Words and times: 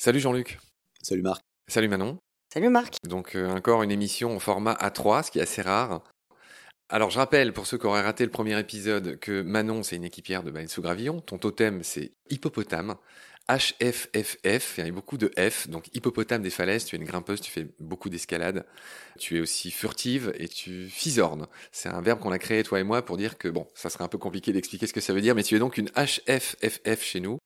Salut 0.00 0.20
Jean-Luc. 0.20 0.58
Salut 1.02 1.22
Marc. 1.22 1.42
Salut 1.66 1.88
Manon. 1.88 2.18
Salut 2.52 2.70
Marc. 2.70 2.94
Donc 3.04 3.34
euh, 3.34 3.50
encore 3.50 3.82
une 3.82 3.90
émission 3.90 4.34
en 4.34 4.38
format 4.38 4.74
A3, 4.74 5.24
ce 5.24 5.30
qui 5.30 5.38
est 5.38 5.42
assez 5.42 5.60
rare. 5.60 6.02
Alors 6.88 7.10
je 7.10 7.18
rappelle, 7.18 7.52
pour 7.52 7.66
ceux 7.66 7.76
qui 7.76 7.84
auraient 7.84 8.02
raté 8.02 8.24
le 8.24 8.30
premier 8.30 8.58
épisode, 8.58 9.18
que 9.18 9.42
Manon, 9.42 9.82
c'est 9.82 9.96
une 9.96 10.04
équipière 10.04 10.42
de 10.42 10.50
Baleine 10.50 10.68
sous 10.68 10.80
Gravillon. 10.80 11.20
Ton 11.20 11.36
totem, 11.36 11.82
c'est 11.82 12.12
hippopotame. 12.30 12.94
HFFF, 13.48 14.74
il 14.78 14.84
y 14.84 14.88
a 14.88 14.92
beaucoup 14.92 15.16
de 15.16 15.30
F, 15.38 15.68
donc 15.68 15.88
hippopotame 15.94 16.42
des 16.42 16.50
falaises, 16.50 16.84
tu 16.84 16.96
es 16.96 16.98
une 16.98 17.06
grimpeuse, 17.06 17.40
tu 17.40 17.50
fais 17.50 17.66
beaucoup 17.80 18.10
d'escalade, 18.10 18.66
tu 19.18 19.38
es 19.38 19.40
aussi 19.40 19.70
furtive 19.70 20.32
et 20.36 20.48
tu 20.48 20.88
fisornes. 20.88 21.46
C'est 21.72 21.88
un 21.88 22.02
verbe 22.02 22.20
qu'on 22.20 22.30
a 22.30 22.38
créé 22.38 22.62
toi 22.62 22.78
et 22.78 22.82
moi 22.82 23.02
pour 23.02 23.16
dire 23.16 23.38
que, 23.38 23.48
bon, 23.48 23.66
ça 23.74 23.88
serait 23.88 24.04
un 24.04 24.08
peu 24.08 24.18
compliqué 24.18 24.52
d'expliquer 24.52 24.86
ce 24.86 24.92
que 24.92 25.00
ça 25.00 25.14
veut 25.14 25.22
dire, 25.22 25.34
mais 25.34 25.42
tu 25.42 25.56
es 25.56 25.58
donc 25.58 25.78
une 25.78 25.90
HFFF 25.96 27.02
chez 27.02 27.20
nous. 27.20 27.38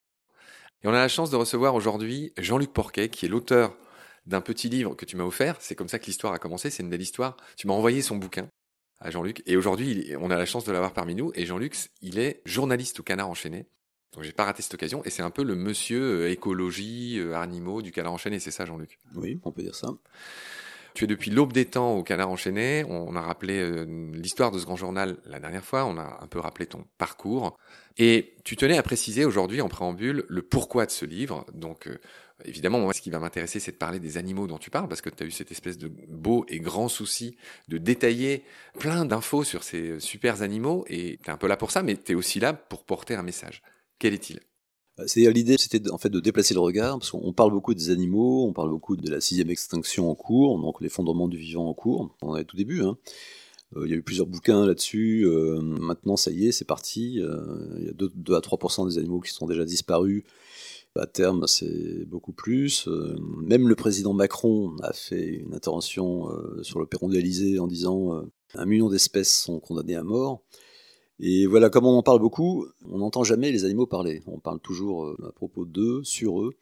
Et 0.83 0.89
on 0.89 0.91
a 0.91 0.99
la 0.99 1.09
chance 1.09 1.31
de 1.31 1.37
recevoir 1.37 1.77
aujourd'hui 1.77 2.33
Jean-Luc 2.37 2.73
Porquet, 2.73 3.09
qui 3.09 3.27
est 3.27 3.29
l'auteur 3.29 3.77
d'un 4.27 4.41
petit 4.41 4.69
livre 4.69 4.95
que 4.95 5.05
tu 5.05 5.17
m'as 5.17 5.25
offert. 5.25 5.57
C'est 5.61 5.77
comme 5.77 5.89
ça 5.89 6.01
que 6.01 6.07
l'histoire 6.07 6.33
a 6.33 6.39
commencé, 6.39 6.71
c'est 6.71 6.83
une 6.83 6.91
belle 6.91 7.03
histoire. 7.03 7.37
Tu 7.57 7.69
m'as 7.69 7.75
envoyé 7.75 8.03
son 8.03 8.17
bouquin 8.17 8.49
à 8.99 9.11
Jean-Luc, 9.11 9.43
et 9.47 9.57
aujourd'hui, 9.57 10.13
on 10.21 10.31
a 10.31 10.37
la 10.37 10.47
chance 10.47 10.65
de 10.65 10.73
l'avoir 10.73 10.93
parmi 10.93 11.15
nous, 11.15 11.33
et 11.35 11.47
Jean-Luc, 11.47 11.77
il 12.03 12.19
est 12.19 12.41
journaliste 12.45 13.01
au 13.01 13.03
Canard 13.03 13.29
Enchaîné. 13.29 13.67
Donc 14.15 14.25
j'ai 14.25 14.33
pas 14.33 14.45
raté 14.45 14.63
cette 14.63 14.75
occasion 14.75 15.03
et 15.05 15.11
c'est 15.11 15.23
un 15.23 15.31
peu 15.31 15.43
le 15.43 15.55
monsieur 15.55 16.25
euh, 16.25 16.31
écologie, 16.31 17.19
euh, 17.19 17.35
animaux 17.35 17.81
du 17.81 17.93
canard 17.93 18.13
enchaîné, 18.13 18.41
c'est 18.41 18.51
ça 18.51 18.65
Jean-Luc? 18.67 18.99
Oui, 19.15 19.41
on 19.45 19.53
peut 19.53 19.63
dire 19.63 19.75
ça. 19.75 19.89
Tu 20.95 21.05
es 21.05 21.07
depuis 21.07 21.31
l'aube 21.31 21.55
des 21.55 21.65
temps 21.65 21.97
au 21.97 22.03
canard 22.03 22.29
enchaîné. 22.29 22.85
On 22.87 23.17
a 23.17 23.23
rappelé 23.23 23.61
euh, 23.61 23.87
l'histoire 24.13 24.51
de 24.51 24.59
ce 24.59 24.67
grand 24.67 24.77
journal 24.77 25.17
la 25.25 25.41
dernière 25.41 25.65
fois. 25.65 25.87
On 25.87 25.97
a 25.97 26.19
un 26.21 26.27
peu 26.27 26.39
rappelé 26.39 26.67
ton 26.67 26.85
parcours. 26.99 27.57
Et 27.97 28.35
tu 28.45 28.57
tenais 28.57 28.77
à 28.77 28.83
préciser 28.83 29.25
aujourd'hui 29.25 29.63
en 29.63 29.71
préambule 29.71 30.27
le 30.29 30.43
pourquoi 30.43 30.85
de 30.85 30.91
ce 30.91 31.07
livre. 31.07 31.47
Donc 31.55 31.89
évidemment, 32.45 32.81
moi, 32.81 32.93
ce 32.93 33.01
qui 33.01 33.09
va 33.09 33.19
m'intéresser, 33.19 33.61
c'est 33.61 33.73
de 33.73 33.77
parler 33.77 34.01
des 34.01 34.19
animaux 34.19 34.47
dont 34.47 34.59
tu 34.59 34.71
parles, 34.71 34.89
parce 34.89 35.01
que 35.01 35.11
tu 35.11 35.23
as 35.23 35.27
eu 35.27 35.31
cette 35.31 35.51
espèce 35.51 35.79
de 35.79 35.91
beau 36.09 36.45
et 36.49 36.61
grand 36.61 36.89
souci 36.89 37.37
de 37.69 37.79
détailler 37.79 38.45
plein 38.79 39.05
d'infos 39.05 39.45
sur 39.45 39.63
ces 39.63 39.99
super 40.01 40.43
animaux. 40.43 40.85
Et 40.89 41.19
tu 41.23 41.31
es 41.31 41.33
un 41.33 41.37
peu 41.37 41.47
là 41.47 41.57
pour 41.57 41.71
ça, 41.71 41.83
mais 41.83 41.97
tu 41.97 42.13
es 42.13 42.15
aussi 42.15 42.41
là 42.41 42.53
pour 42.53 42.85
porter 42.85 43.15
un 43.15 43.23
message. 43.23 43.63
Quel 44.03 44.15
est-il? 44.15 44.41
C'est 45.07 45.33
l'idée, 45.33 45.57
c'était 45.57 45.89
en 45.89 45.97
fait 45.97 46.09
de 46.09 46.19
déplacer 46.19 46.55
le 46.55 46.61
regard, 46.61 46.99
parce 46.99 47.13
qu'on 47.13 47.33
parle 47.33 47.53
beaucoup 47.53 47.73
des 47.73 47.91
animaux, 47.91 48.49
on 48.49 48.53
parle 48.53 48.69
beaucoup 48.69 48.97
de 48.97 49.09
la 49.09 49.21
sixième 49.21 49.49
extinction 49.49 50.11
en 50.11 50.17
cours, 50.17 50.61
donc 50.61 50.81
l'effondrement 50.81 51.29
du 51.29 51.37
vivant 51.37 51.69
en 51.69 51.73
cours. 51.73 52.13
On 52.21 52.35
est 52.35 52.45
tout 52.45 52.57
début. 52.57 52.83
Hein. 52.83 52.99
Euh, 53.77 53.87
il 53.87 53.93
y 53.93 53.95
a 53.95 53.97
eu 53.97 54.03
plusieurs 54.03 54.27
bouquins 54.27 54.67
là-dessus. 54.67 55.25
Euh, 55.25 55.61
maintenant, 55.61 56.17
ça 56.17 56.33
y 56.33 56.49
est, 56.49 56.53
c'est 56.53 56.65
parti. 56.65 57.21
Euh, 57.21 57.77
il 57.79 57.85
y 57.85 57.89
a 57.91 57.93
2, 57.93 58.35
à 58.35 58.41
3% 58.41 58.89
des 58.89 58.99
animaux 58.99 59.21
qui 59.21 59.31
sont 59.31 59.47
déjà 59.47 59.65
disparus. 59.65 60.25
À 60.97 61.07
terme, 61.07 61.47
c'est 61.47 62.05
beaucoup 62.07 62.33
plus. 62.33 62.89
même 63.41 63.69
le 63.69 63.77
président 63.77 64.15
Macron 64.15 64.77
a 64.83 64.93
fait 64.93 65.29
une 65.29 65.55
intervention 65.55 66.29
sur 66.63 66.81
le 66.81 66.87
perron 66.87 67.09
de 67.09 67.15
l'Elysée 67.15 67.61
en 67.61 67.69
disant 67.69 68.25
un 68.55 68.67
million 68.67 68.91
d'espèces 68.91 69.33
sont 69.33 69.61
condamnées 69.61 69.95
à 69.95 70.03
mort. 70.03 70.43
Et 71.21 71.47
voilà, 71.47 71.71
comme 71.71 71.87
on 71.87 71.97
en 71.97 72.03
parle 72.03 72.21
beaucoup, 72.21 72.67
on 72.91 72.99
n'entend 72.99 73.25
jamais 73.25 73.53
les 73.53 73.65
animaux 73.65 73.87
parler. 73.87 74.23
On 74.27 74.39
parle 74.39 74.61
toujours 74.61 75.05
euh, 75.05 75.29
à 75.29 75.33
propos 75.33 75.65
d'eux, 75.65 76.03
sur 76.05 76.41
eux, 76.43 76.55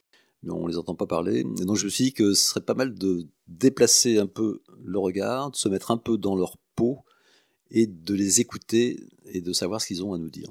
mais 0.43 0.53
on 0.53 0.65
ne 0.65 0.70
les 0.70 0.79
entend 0.79 0.95
pas 0.95 1.06
parler. 1.06 1.41
Et 1.41 1.65
donc 1.65 1.77
je 1.77 1.84
me 1.84 1.91
suis 1.91 2.05
dit 2.05 2.12
que 2.12 2.34
ce 2.34 2.48
serait 2.51 2.61
pas 2.61 2.75
mal 2.75 2.95
de 2.95 3.27
déplacer 3.48 4.19
un 4.19 4.27
peu 4.27 4.61
le 4.84 4.98
regard, 4.98 5.51
de 5.51 5.56
se 5.56 5.69
mettre 5.69 5.91
un 5.91 5.98
peu 5.98 6.19
dans 6.19 6.37
leur 6.37 6.56
peau 6.77 6.98
et 7.71 7.87
de 7.87 8.15
les 8.15 8.41
écouter 8.41 9.01
et 9.27 9.41
de 9.41 9.53
savoir 9.53 9.81
ce 9.81 9.87
qu'ils 9.87 10.05
ont 10.05 10.12
à 10.12 10.19
nous 10.19 10.31
dire. 10.31 10.51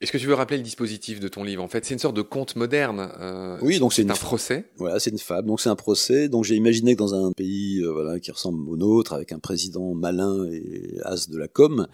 Est-ce 0.00 0.12
que 0.12 0.18
tu 0.18 0.26
veux 0.26 0.34
rappeler 0.34 0.58
le 0.58 0.62
dispositif 0.62 1.18
de 1.18 1.28
ton 1.28 1.44
livre? 1.44 1.62
En 1.62 1.68
fait, 1.68 1.84
c'est 1.84 1.94
une 1.94 2.00
sorte 2.00 2.16
de 2.16 2.22
conte 2.22 2.56
moderne. 2.56 3.10
Euh, 3.18 3.56
oui, 3.62 3.78
donc 3.78 3.94
c'est 3.94 4.08
un 4.10 4.14
procès. 4.14 4.70
Voilà, 4.76 5.00
c'est 5.00 5.10
une 5.10 5.18
fable. 5.18 5.48
Donc 5.48 5.60
c'est 5.60 5.70
un 5.70 5.76
procès. 5.76 6.28
Donc 6.28 6.44
j'ai 6.44 6.56
imaginé 6.56 6.94
que 6.94 6.98
dans 6.98 7.14
un 7.14 7.32
pays 7.32 7.80
euh, 7.80 7.90
voilà 7.90 8.20
qui 8.20 8.30
ressemble 8.30 8.68
au 8.68 8.76
nôtre, 8.76 9.14
avec 9.14 9.32
un 9.32 9.38
président 9.38 9.94
malin 9.94 10.44
et 10.52 10.98
as 11.04 11.30
de 11.30 11.38
la 11.38 11.48
com, 11.48 11.86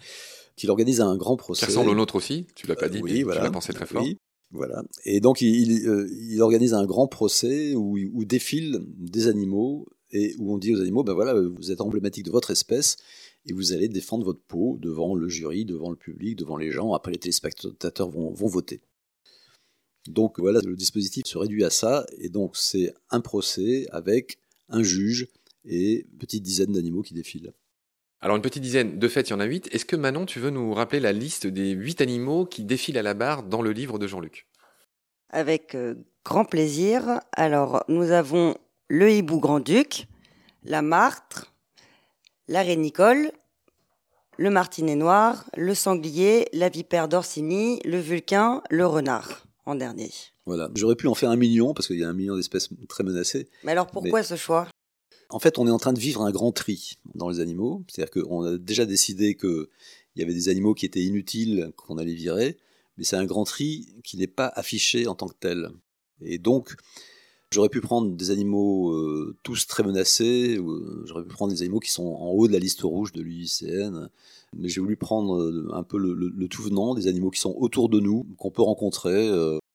qu'il 0.61 0.69
organise 0.69 1.01
un 1.01 1.17
grand 1.17 1.37
procès. 1.37 1.65
Qui 1.65 1.71
ressemble 1.71 1.89
au 1.89 1.95
nôtre 1.95 2.15
aussi, 2.15 2.45
tu 2.55 2.67
l'as 2.67 2.75
pas 2.75 2.87
dit, 2.87 3.01
oui, 3.01 3.23
voilà. 3.23 3.39
tu 3.39 3.45
l'as 3.45 3.51
pensé 3.51 3.73
très 3.73 3.87
fort. 3.87 4.03
Oui, 4.03 4.19
voilà. 4.51 4.83
Et 5.05 5.19
donc 5.19 5.41
il, 5.41 5.87
euh, 5.87 6.07
il, 6.11 6.39
organise 6.43 6.75
un 6.75 6.85
grand 6.85 7.07
procès 7.07 7.73
où, 7.73 7.97
où, 7.97 8.25
défilent 8.25 8.79
des 8.85 9.27
animaux 9.27 9.87
et 10.11 10.35
où 10.37 10.53
on 10.53 10.59
dit 10.59 10.75
aux 10.75 10.79
animaux, 10.79 11.03
ben 11.03 11.13
voilà, 11.13 11.33
vous 11.33 11.71
êtes 11.71 11.81
emblématique 11.81 12.25
de 12.25 12.31
votre 12.31 12.51
espèce 12.51 12.97
et 13.47 13.53
vous 13.53 13.73
allez 13.73 13.89
défendre 13.89 14.23
votre 14.23 14.41
peau 14.47 14.77
devant 14.79 15.15
le 15.15 15.27
jury, 15.29 15.65
devant 15.65 15.89
le 15.89 15.95
public, 15.95 16.37
devant 16.37 16.57
les 16.57 16.69
gens. 16.69 16.93
Après, 16.93 17.11
les 17.11 17.17
téléspectateurs 17.17 18.11
vont, 18.11 18.31
vont 18.31 18.47
voter. 18.47 18.81
Donc 20.07 20.39
voilà, 20.39 20.59
le 20.63 20.75
dispositif 20.75 21.23
se 21.25 21.39
réduit 21.39 21.63
à 21.63 21.71
ça, 21.71 22.05
et 22.19 22.29
donc 22.29 22.55
c'est 22.55 22.93
un 23.09 23.21
procès 23.21 23.87
avec 23.89 24.37
un 24.69 24.83
juge 24.83 25.27
et 25.65 26.05
une 26.11 26.17
petite 26.19 26.43
dizaine 26.43 26.71
d'animaux 26.71 27.01
qui 27.01 27.15
défilent. 27.15 27.51
Alors 28.21 28.35
une 28.35 28.43
petite 28.43 28.61
dizaine, 28.61 28.99
de 28.99 29.07
fait 29.07 29.21
il 29.21 29.31
y 29.31 29.33
en 29.33 29.39
a 29.39 29.45
huit. 29.45 29.67
Est-ce 29.73 29.85
que 29.85 29.95
Manon, 29.95 30.27
tu 30.27 30.39
veux 30.39 30.51
nous 30.51 30.73
rappeler 30.75 30.99
la 30.99 31.11
liste 31.11 31.47
des 31.47 31.71
huit 31.71 32.01
animaux 32.01 32.45
qui 32.45 32.63
défilent 32.63 32.99
à 32.99 33.01
la 33.01 33.15
barre 33.15 33.41
dans 33.41 33.63
le 33.63 33.71
livre 33.71 33.97
de 33.97 34.05
Jean-Luc? 34.05 34.47
Avec 35.31 35.73
euh, 35.73 35.95
grand 36.23 36.45
plaisir. 36.45 37.19
Alors 37.31 37.83
nous 37.87 38.11
avons 38.11 38.55
le 38.89 39.11
hibou 39.11 39.39
grand-duc, 39.39 40.07
la 40.63 40.83
martre, 40.83 41.51
la 42.47 42.61
rénicole, 42.61 43.31
le 44.37 44.49
martinet 44.51 44.95
noir, 44.95 45.45
le 45.57 45.73
sanglier, 45.73 46.47
la 46.53 46.69
vipère 46.69 47.07
d'Orsini, 47.07 47.79
le 47.85 47.99
vulcain, 47.99 48.61
le 48.69 48.85
renard 48.85 49.47
en 49.65 49.73
dernier. 49.75 50.11
Voilà, 50.45 50.69
j'aurais 50.75 50.95
pu 50.95 51.07
en 51.07 51.15
faire 51.15 51.29
un 51.29 51.35
million 51.37 51.73
parce 51.73 51.87
qu'il 51.87 51.99
y 51.99 52.03
a 52.03 52.09
un 52.09 52.13
million 52.13 52.35
d'espèces 52.35 52.69
très 52.87 53.03
menacées. 53.03 53.49
Mais 53.63 53.71
alors 53.71 53.87
pourquoi 53.87 54.21
ce 54.21 54.35
choix? 54.35 54.67
En 55.31 55.39
fait, 55.39 55.57
on 55.57 55.67
est 55.67 55.71
en 55.71 55.79
train 55.79 55.93
de 55.93 55.99
vivre 55.99 56.21
un 56.21 56.31
grand 56.31 56.51
tri 56.51 56.97
dans 57.15 57.29
les 57.29 57.39
animaux. 57.39 57.83
C'est-à-dire 57.87 58.11
qu'on 58.23 58.43
a 58.43 58.57
déjà 58.57 58.85
décidé 58.85 59.35
qu'il 59.35 59.67
y 60.15 60.21
avait 60.21 60.33
des 60.33 60.49
animaux 60.49 60.73
qui 60.73 60.85
étaient 60.85 61.03
inutiles, 61.03 61.71
qu'on 61.77 61.97
allait 61.97 62.13
virer, 62.13 62.57
mais 62.97 63.03
c'est 63.03 63.15
un 63.15 63.25
grand 63.25 63.45
tri 63.45 63.87
qui 64.03 64.17
n'est 64.17 64.27
pas 64.27 64.47
affiché 64.47 65.07
en 65.07 65.15
tant 65.15 65.27
que 65.27 65.37
tel. 65.39 65.69
Et 66.21 66.37
donc, 66.37 66.75
j'aurais 67.51 67.69
pu 67.69 67.81
prendre 67.81 68.15
des 68.15 68.31
animaux 68.31 68.91
euh, 68.91 69.37
tous 69.43 69.67
très 69.67 69.83
menacés, 69.83 70.57
euh, 70.57 71.03
j'aurais 71.05 71.23
pu 71.23 71.29
prendre 71.29 71.53
des 71.53 71.61
animaux 71.61 71.79
qui 71.79 71.91
sont 71.91 72.05
en 72.05 72.29
haut 72.29 72.47
de 72.47 72.53
la 72.53 72.59
liste 72.59 72.81
rouge 72.81 73.11
de 73.13 73.21
l'UICN, 73.21 74.09
mais 74.55 74.69
j'ai 74.69 74.81
voulu 74.81 74.97
prendre 74.97 75.41
euh, 75.41 75.69
un 75.73 75.83
peu 75.83 75.97
le, 75.97 76.47
tout 76.47 76.61
venant, 76.61 76.93
des 76.93 77.07
animaux 77.07 77.31
qui 77.31 77.39
sont 77.39 77.55
autour 77.57 77.89
de 77.89 77.99
nous, 77.99 78.27
qu'on 78.37 78.51
peut 78.51 78.61
rencontrer, 78.61 79.31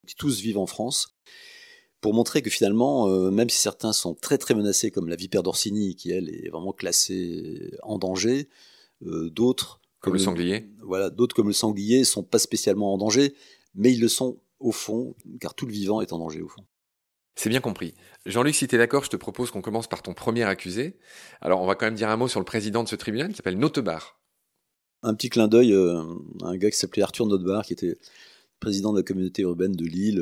qui 0.07 0.15
tous 0.15 0.41
vivent 0.41 0.59
en 0.59 0.67
France 0.67 1.17
pour 2.01 2.15
montrer 2.15 2.43
que 2.43 2.51
finalement, 2.51 3.09
euh, 3.09 3.31
même 3.31 3.49
si 3.49 3.59
certains 3.59 3.93
sont 3.93 4.15
très 4.15 4.39
très 4.39 4.55
menacés, 4.55 4.91
comme 4.91 5.09
la 5.09 5.17
vipère 5.17 5.43
d'Orsini, 5.43 5.97
qui 5.97 6.11
elle 6.11 6.29
est 6.29 6.49
vraiment 6.51 6.73
classée 6.73 7.73
en 7.83 7.99
danger, 7.99 8.49
euh, 9.05 9.31
d'autres 9.31 9.81
comme, 10.01 10.13
le 10.13 10.19
sanglier, 10.19 10.69
voilà, 10.83 11.11
d'autres 11.11 11.35
comme 11.35 11.49
le 11.49 11.53
sanglier 11.53 12.05
sont 12.05 12.23
pas 12.23 12.39
spécialement 12.39 12.95
en 12.95 12.99
danger, 12.99 13.35
mais 13.75 13.93
ils 13.93 14.01
le 14.01 14.09
sont 14.09 14.41
au 14.61 14.73
fond, 14.73 15.15
car 15.41 15.55
tout 15.55 15.67
le 15.67 15.73
vivant 15.73 16.01
est 16.01 16.13
en 16.13 16.19
danger 16.19 16.43
au 16.43 16.49
fond. 16.49 16.65
C'est 17.35 17.51
bien 17.51 17.61
compris. 17.61 17.95
Jean-Luc, 18.25 18.55
si 18.55 18.67
tu 18.67 18.75
es 18.75 18.79
d'accord, 18.79 19.05
je 19.05 19.11
te 19.11 19.17
propose 19.17 19.51
qu'on 19.51 19.61
commence 19.61 19.89
par 19.89 20.03
ton 20.03 20.15
premier 20.15 20.45
accusé. 20.45 20.97
Alors, 21.43 21.61
on 21.61 21.67
va 21.67 21.75
quand 21.75 21.85
même 21.85 21.95
dire 21.95 22.09
un 22.09 22.17
mot 22.17 22.29
sur 22.29 22.41
le 22.41 22.47
président 22.47 22.83
de 22.83 22.89
ce 22.89 22.97
tribunal 22.97 23.29
qui 23.29 23.37
s'appelle 23.37 23.59
Notebar. 23.59 24.19
Un 25.03 25.15
petit 25.15 25.29
clin 25.29 25.47
d'œil 25.47 25.75
euh, 25.75 26.03
un 26.43 26.57
gars 26.57 26.71
qui 26.71 26.79
s'appelait 26.79 27.03
Arthur 27.03 27.27
Notebar, 27.27 27.67
qui 27.67 27.75
était 27.75 27.99
président 28.59 28.93
de 28.93 29.01
la 29.01 29.03
communauté 29.03 29.43
urbaine 29.43 29.73
de 29.73 29.85
Lille 29.85 30.19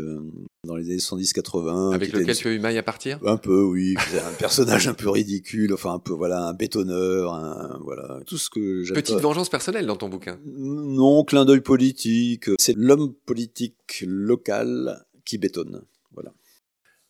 dans 0.64 0.76
les 0.76 0.86
années 0.86 0.96
70-80. 0.96 1.94
Avec 1.94 2.12
lequel 2.12 2.36
tu 2.36 2.48
as 2.48 2.52
eu 2.52 2.58
maille 2.58 2.78
à 2.78 2.82
partir 2.82 3.18
Un 3.24 3.36
peu, 3.36 3.62
oui. 3.62 3.94
un 4.26 4.32
personnage 4.34 4.88
un 4.88 4.94
peu 4.94 5.10
ridicule, 5.10 5.72
enfin 5.72 5.94
un 5.94 5.98
peu, 5.98 6.12
voilà, 6.12 6.46
un 6.46 6.54
bétonneur, 6.54 7.34
un, 7.34 7.78
voilà, 7.82 8.20
tout 8.26 8.38
ce 8.38 8.50
que. 8.50 8.92
Petite 8.92 9.20
vengeance 9.20 9.48
personnelle 9.48 9.86
dans 9.86 9.96
ton 9.96 10.08
bouquin? 10.08 10.38
Non, 10.44 11.24
clin 11.24 11.44
d'œil 11.44 11.60
politique. 11.60 12.50
C'est 12.58 12.76
l'homme 12.76 13.14
politique 13.26 14.04
local 14.06 15.04
qui 15.24 15.38
bétonne, 15.38 15.82
voilà. 16.12 16.32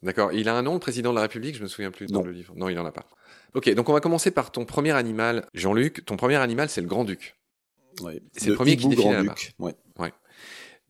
D'accord. 0.02 0.32
Il 0.32 0.48
a 0.48 0.54
un 0.54 0.62
nom, 0.62 0.74
le 0.74 0.80
président 0.80 1.10
de 1.10 1.16
la 1.16 1.22
République? 1.22 1.56
Je 1.56 1.62
me 1.62 1.66
souviens 1.66 1.90
plus 1.90 2.06
dans 2.06 2.22
le 2.22 2.30
livre. 2.30 2.52
Non, 2.56 2.68
il 2.68 2.74
n'en 2.74 2.84
a 2.84 2.92
pas. 2.92 3.06
Ok, 3.54 3.72
donc 3.74 3.88
on 3.88 3.92
va 3.92 4.00
commencer 4.00 4.30
par 4.30 4.52
ton 4.52 4.64
premier 4.64 4.90
animal, 4.90 5.46
Jean-Luc. 5.54 6.04
Ton 6.04 6.16
premier 6.16 6.36
animal, 6.36 6.68
c'est 6.68 6.82
le 6.82 6.86
grand-duc. 6.86 7.36
Oui. 8.02 8.20
C'est 8.32 8.50
le, 8.50 8.54
premier 8.54 8.76
qui 8.76 8.88
défile 8.88 9.08
à 9.08 9.22
la 9.22 9.34
Ouais. 9.58 9.74
ouais. 9.98 10.12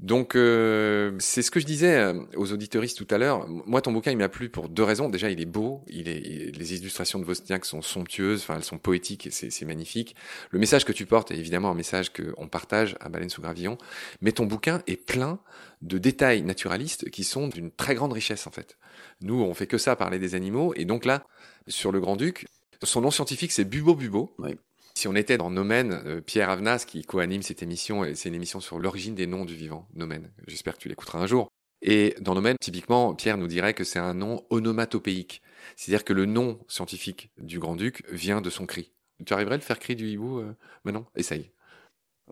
Donc 0.00 0.34
euh, 0.34 1.12
c'est 1.20 1.40
ce 1.40 1.50
que 1.50 1.60
je 1.60 1.66
disais 1.66 1.96
euh, 1.96 2.20
aux 2.36 2.52
auditoristes 2.52 2.98
tout 2.98 3.14
à 3.14 3.18
l'heure. 3.18 3.46
Moi, 3.48 3.80
ton 3.80 3.92
bouquin, 3.92 4.10
il 4.10 4.18
m'a 4.18 4.28
plu 4.28 4.48
pour 4.48 4.68
deux 4.68 4.82
raisons. 4.82 5.08
Déjà, 5.08 5.30
il 5.30 5.40
est 5.40 5.46
beau. 5.46 5.82
Il 5.86 6.08
est, 6.08 6.54
les 6.56 6.74
illustrations 6.74 7.20
de 7.20 7.24
Wozniak 7.24 7.64
sont 7.64 7.80
somptueuses. 7.80 8.42
Enfin, 8.42 8.56
elles 8.56 8.64
sont 8.64 8.78
poétiques 8.78 9.26
et 9.26 9.30
c'est 9.30 9.64
magnifique. 9.64 10.16
Le 10.50 10.58
message 10.58 10.84
que 10.84 10.92
tu 10.92 11.06
portes 11.06 11.30
est 11.30 11.36
évidemment 11.36 11.70
un 11.70 11.74
message 11.74 12.12
qu'on 12.12 12.48
partage 12.48 12.96
à 13.00 13.08
Baleine 13.08 13.30
sous 13.30 13.40
Gravillon. 13.40 13.78
Mais 14.20 14.32
ton 14.32 14.46
bouquin 14.46 14.82
est 14.86 14.96
plein 14.96 15.38
de 15.80 15.98
détails 15.98 16.42
naturalistes 16.42 17.08
qui 17.10 17.22
sont 17.22 17.48
d'une 17.48 17.70
très 17.70 17.94
grande 17.94 18.12
richesse 18.12 18.46
en 18.46 18.50
fait. 18.50 18.76
Nous, 19.20 19.40
on 19.40 19.54
fait 19.54 19.66
que 19.66 19.78
ça, 19.78 19.94
parler 19.94 20.18
des 20.18 20.34
animaux. 20.34 20.74
Et 20.76 20.84
donc 20.84 21.04
là, 21.04 21.24
sur 21.68 21.92
le 21.92 22.00
Grand-Duc, 22.00 22.46
son 22.82 23.00
nom 23.00 23.10
scientifique, 23.10 23.52
c'est 23.52 23.64
Bubo 23.64 23.94
Bubo. 23.94 24.34
Oui. 24.38 24.56
Si 24.96 25.08
on 25.08 25.16
était 25.16 25.36
dans 25.36 25.50
Nomen, 25.50 26.02
euh, 26.06 26.20
Pierre 26.20 26.50
Avenas, 26.50 26.84
qui 26.86 27.02
co-anime 27.02 27.42
cette 27.42 27.62
émission, 27.62 28.04
et 28.04 28.14
c'est 28.14 28.28
une 28.28 28.34
émission 28.36 28.60
sur 28.60 28.78
l'origine 28.78 29.16
des 29.16 29.26
noms 29.26 29.44
du 29.44 29.54
vivant, 29.54 29.88
Nomen. 29.94 30.30
J'espère 30.46 30.74
que 30.74 30.78
tu 30.78 30.88
l'écouteras 30.88 31.18
un 31.18 31.26
jour. 31.26 31.48
Et 31.82 32.14
dans 32.20 32.34
Nomen, 32.34 32.56
typiquement, 32.60 33.14
Pierre 33.14 33.36
nous 33.36 33.48
dirait 33.48 33.74
que 33.74 33.82
c'est 33.82 33.98
un 33.98 34.14
nom 34.14 34.44
onomatopéique. 34.50 35.42
C'est-à-dire 35.76 36.04
que 36.04 36.12
le 36.12 36.26
nom 36.26 36.60
scientifique 36.68 37.30
du 37.38 37.58
grand-duc 37.58 38.04
vient 38.08 38.40
de 38.40 38.50
son 38.50 38.66
cri. 38.66 38.92
Tu 39.26 39.34
arriverais 39.34 39.54
à 39.54 39.58
le 39.58 39.62
faire 39.62 39.80
cri 39.80 39.96
du 39.96 40.08
hibou 40.08 40.38
euh, 40.38 40.54
Manon? 40.84 41.06
Essaye. 41.16 41.50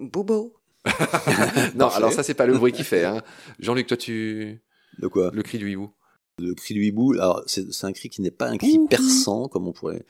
Bobo. 0.00 0.56
non, 1.74 1.88
alors 1.88 2.12
ça, 2.12 2.22
c'est 2.22 2.34
pas 2.34 2.46
le 2.46 2.56
bruit 2.56 2.72
qu'il 2.72 2.84
fait. 2.84 3.04
Hein. 3.04 3.22
Jean-Luc, 3.58 3.88
toi, 3.88 3.96
tu. 3.96 4.62
De 4.98 5.08
quoi? 5.08 5.30
Le 5.32 5.42
cri 5.42 5.58
du 5.58 5.70
hibou. 5.70 5.92
Le 6.38 6.54
cri 6.54 6.74
du 6.74 6.84
hibou, 6.86 7.12
alors 7.12 7.42
c'est 7.46 7.84
un 7.84 7.92
cri 7.92 8.08
qui 8.08 8.22
n'est 8.22 8.30
pas 8.30 8.48
un 8.48 8.56
cri 8.56 8.78
perçant, 8.88 9.48
comme 9.48 9.68
on 9.68 9.72
pourrait. 9.72 10.04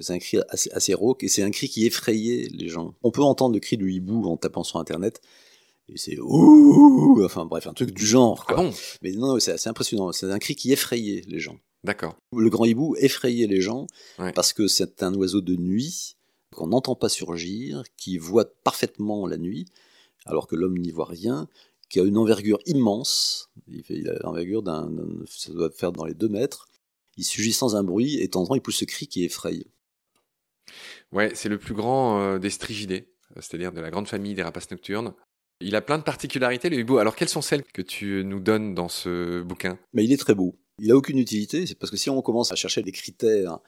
C'est 0.00 0.12
un 0.12 0.18
cri 0.18 0.38
assez, 0.48 0.70
assez 0.70 0.94
rauque 0.94 1.24
et 1.24 1.28
c'est 1.28 1.42
un 1.42 1.50
cri 1.50 1.68
qui 1.68 1.84
effrayait 1.84 2.48
les 2.52 2.68
gens. 2.68 2.94
On 3.02 3.10
peut 3.10 3.22
entendre 3.22 3.54
le 3.54 3.60
cri 3.60 3.76
du 3.76 3.92
hibou 3.92 4.24
en 4.26 4.36
tapant 4.36 4.62
sur 4.62 4.78
internet. 4.78 5.20
Et 5.88 5.98
c'est 5.98 6.18
ouh, 6.18 7.20
enfin 7.24 7.44
bref, 7.44 7.66
un 7.66 7.74
truc 7.74 7.90
du 7.92 8.06
genre. 8.06 8.46
Ah 8.48 8.54
bon? 8.54 8.72
Mais 9.02 9.12
non, 9.12 9.38
c'est 9.40 9.52
assez 9.52 9.68
impressionnant. 9.68 10.12
C'est 10.12 10.30
un 10.30 10.38
cri 10.38 10.54
qui 10.54 10.72
effrayait 10.72 11.22
les 11.26 11.40
gens. 11.40 11.58
D'accord. 11.82 12.16
Le 12.34 12.48
grand 12.48 12.64
hibou 12.64 12.96
effrayait 12.96 13.46
les 13.46 13.60
gens 13.60 13.86
Ouais. 14.18 14.32
parce 14.32 14.52
que 14.54 14.68
c'est 14.68 15.02
un 15.02 15.12
oiseau 15.14 15.42
de 15.42 15.56
nuit 15.56 16.16
qu'on 16.54 16.68
n'entend 16.68 16.94
pas 16.94 17.08
surgir, 17.10 17.82
qui 17.98 18.16
voit 18.16 18.46
parfaitement 18.62 19.26
la 19.26 19.36
nuit, 19.36 19.66
alors 20.24 20.46
que 20.46 20.54
l'homme 20.56 20.78
n'y 20.78 20.92
voit 20.92 21.04
rien, 21.04 21.48
qui 21.88 22.00
a 22.00 22.04
une 22.04 22.18
envergure 22.18 22.58
immense. 22.66 23.50
Il, 23.68 23.82
fait, 23.84 23.98
il 23.98 24.08
a 24.08 24.18
l'envergure 24.20 24.62
d'un, 24.62 24.90
ça 25.26 25.52
doit 25.52 25.70
faire 25.70 25.92
dans 25.92 26.04
les 26.04 26.14
deux 26.14 26.28
mètres. 26.28 26.68
Il 27.16 27.24
surgit 27.24 27.52
sans 27.52 27.76
un 27.76 27.84
bruit 27.84 28.18
et 28.18 28.26
de 28.26 28.30
temps 28.30 28.42
en 28.42 28.46
temps 28.46 28.54
il 28.54 28.60
pousse 28.60 28.76
ce 28.76 28.84
cri 28.84 29.06
qui 29.06 29.24
effraie. 29.24 29.64
Ouais, 31.12 31.30
c'est 31.34 31.48
le 31.48 31.58
plus 31.58 31.74
grand 31.74 32.20
euh, 32.20 32.38
des 32.38 32.50
strigidés, 32.50 33.08
euh, 33.36 33.40
c'est-à-dire 33.40 33.72
de 33.72 33.80
la 33.80 33.90
grande 33.90 34.08
famille 34.08 34.34
des 34.34 34.42
rapaces 34.42 34.70
nocturnes. 34.70 35.14
Il 35.60 35.76
a 35.76 35.80
plein 35.80 35.98
de 35.98 36.02
particularités, 36.02 36.68
le 36.68 36.78
hibou. 36.78 36.98
Alors, 36.98 37.14
quelles 37.14 37.28
sont 37.28 37.42
celles 37.42 37.62
que 37.62 37.82
tu 37.82 38.24
nous 38.24 38.40
donnes 38.40 38.74
dans 38.74 38.88
ce 38.88 39.42
bouquin? 39.42 39.78
Mais 39.92 40.04
il 40.04 40.12
est 40.12 40.16
très 40.16 40.34
beau. 40.34 40.56
Il 40.80 40.90
a 40.90 40.96
aucune 40.96 41.18
utilité, 41.18 41.66
c'est 41.66 41.76
parce 41.76 41.90
que 41.90 41.96
si 41.96 42.10
on 42.10 42.20
commence 42.22 42.50
à 42.50 42.56
chercher 42.56 42.82
des 42.82 42.90
critères 42.90 43.60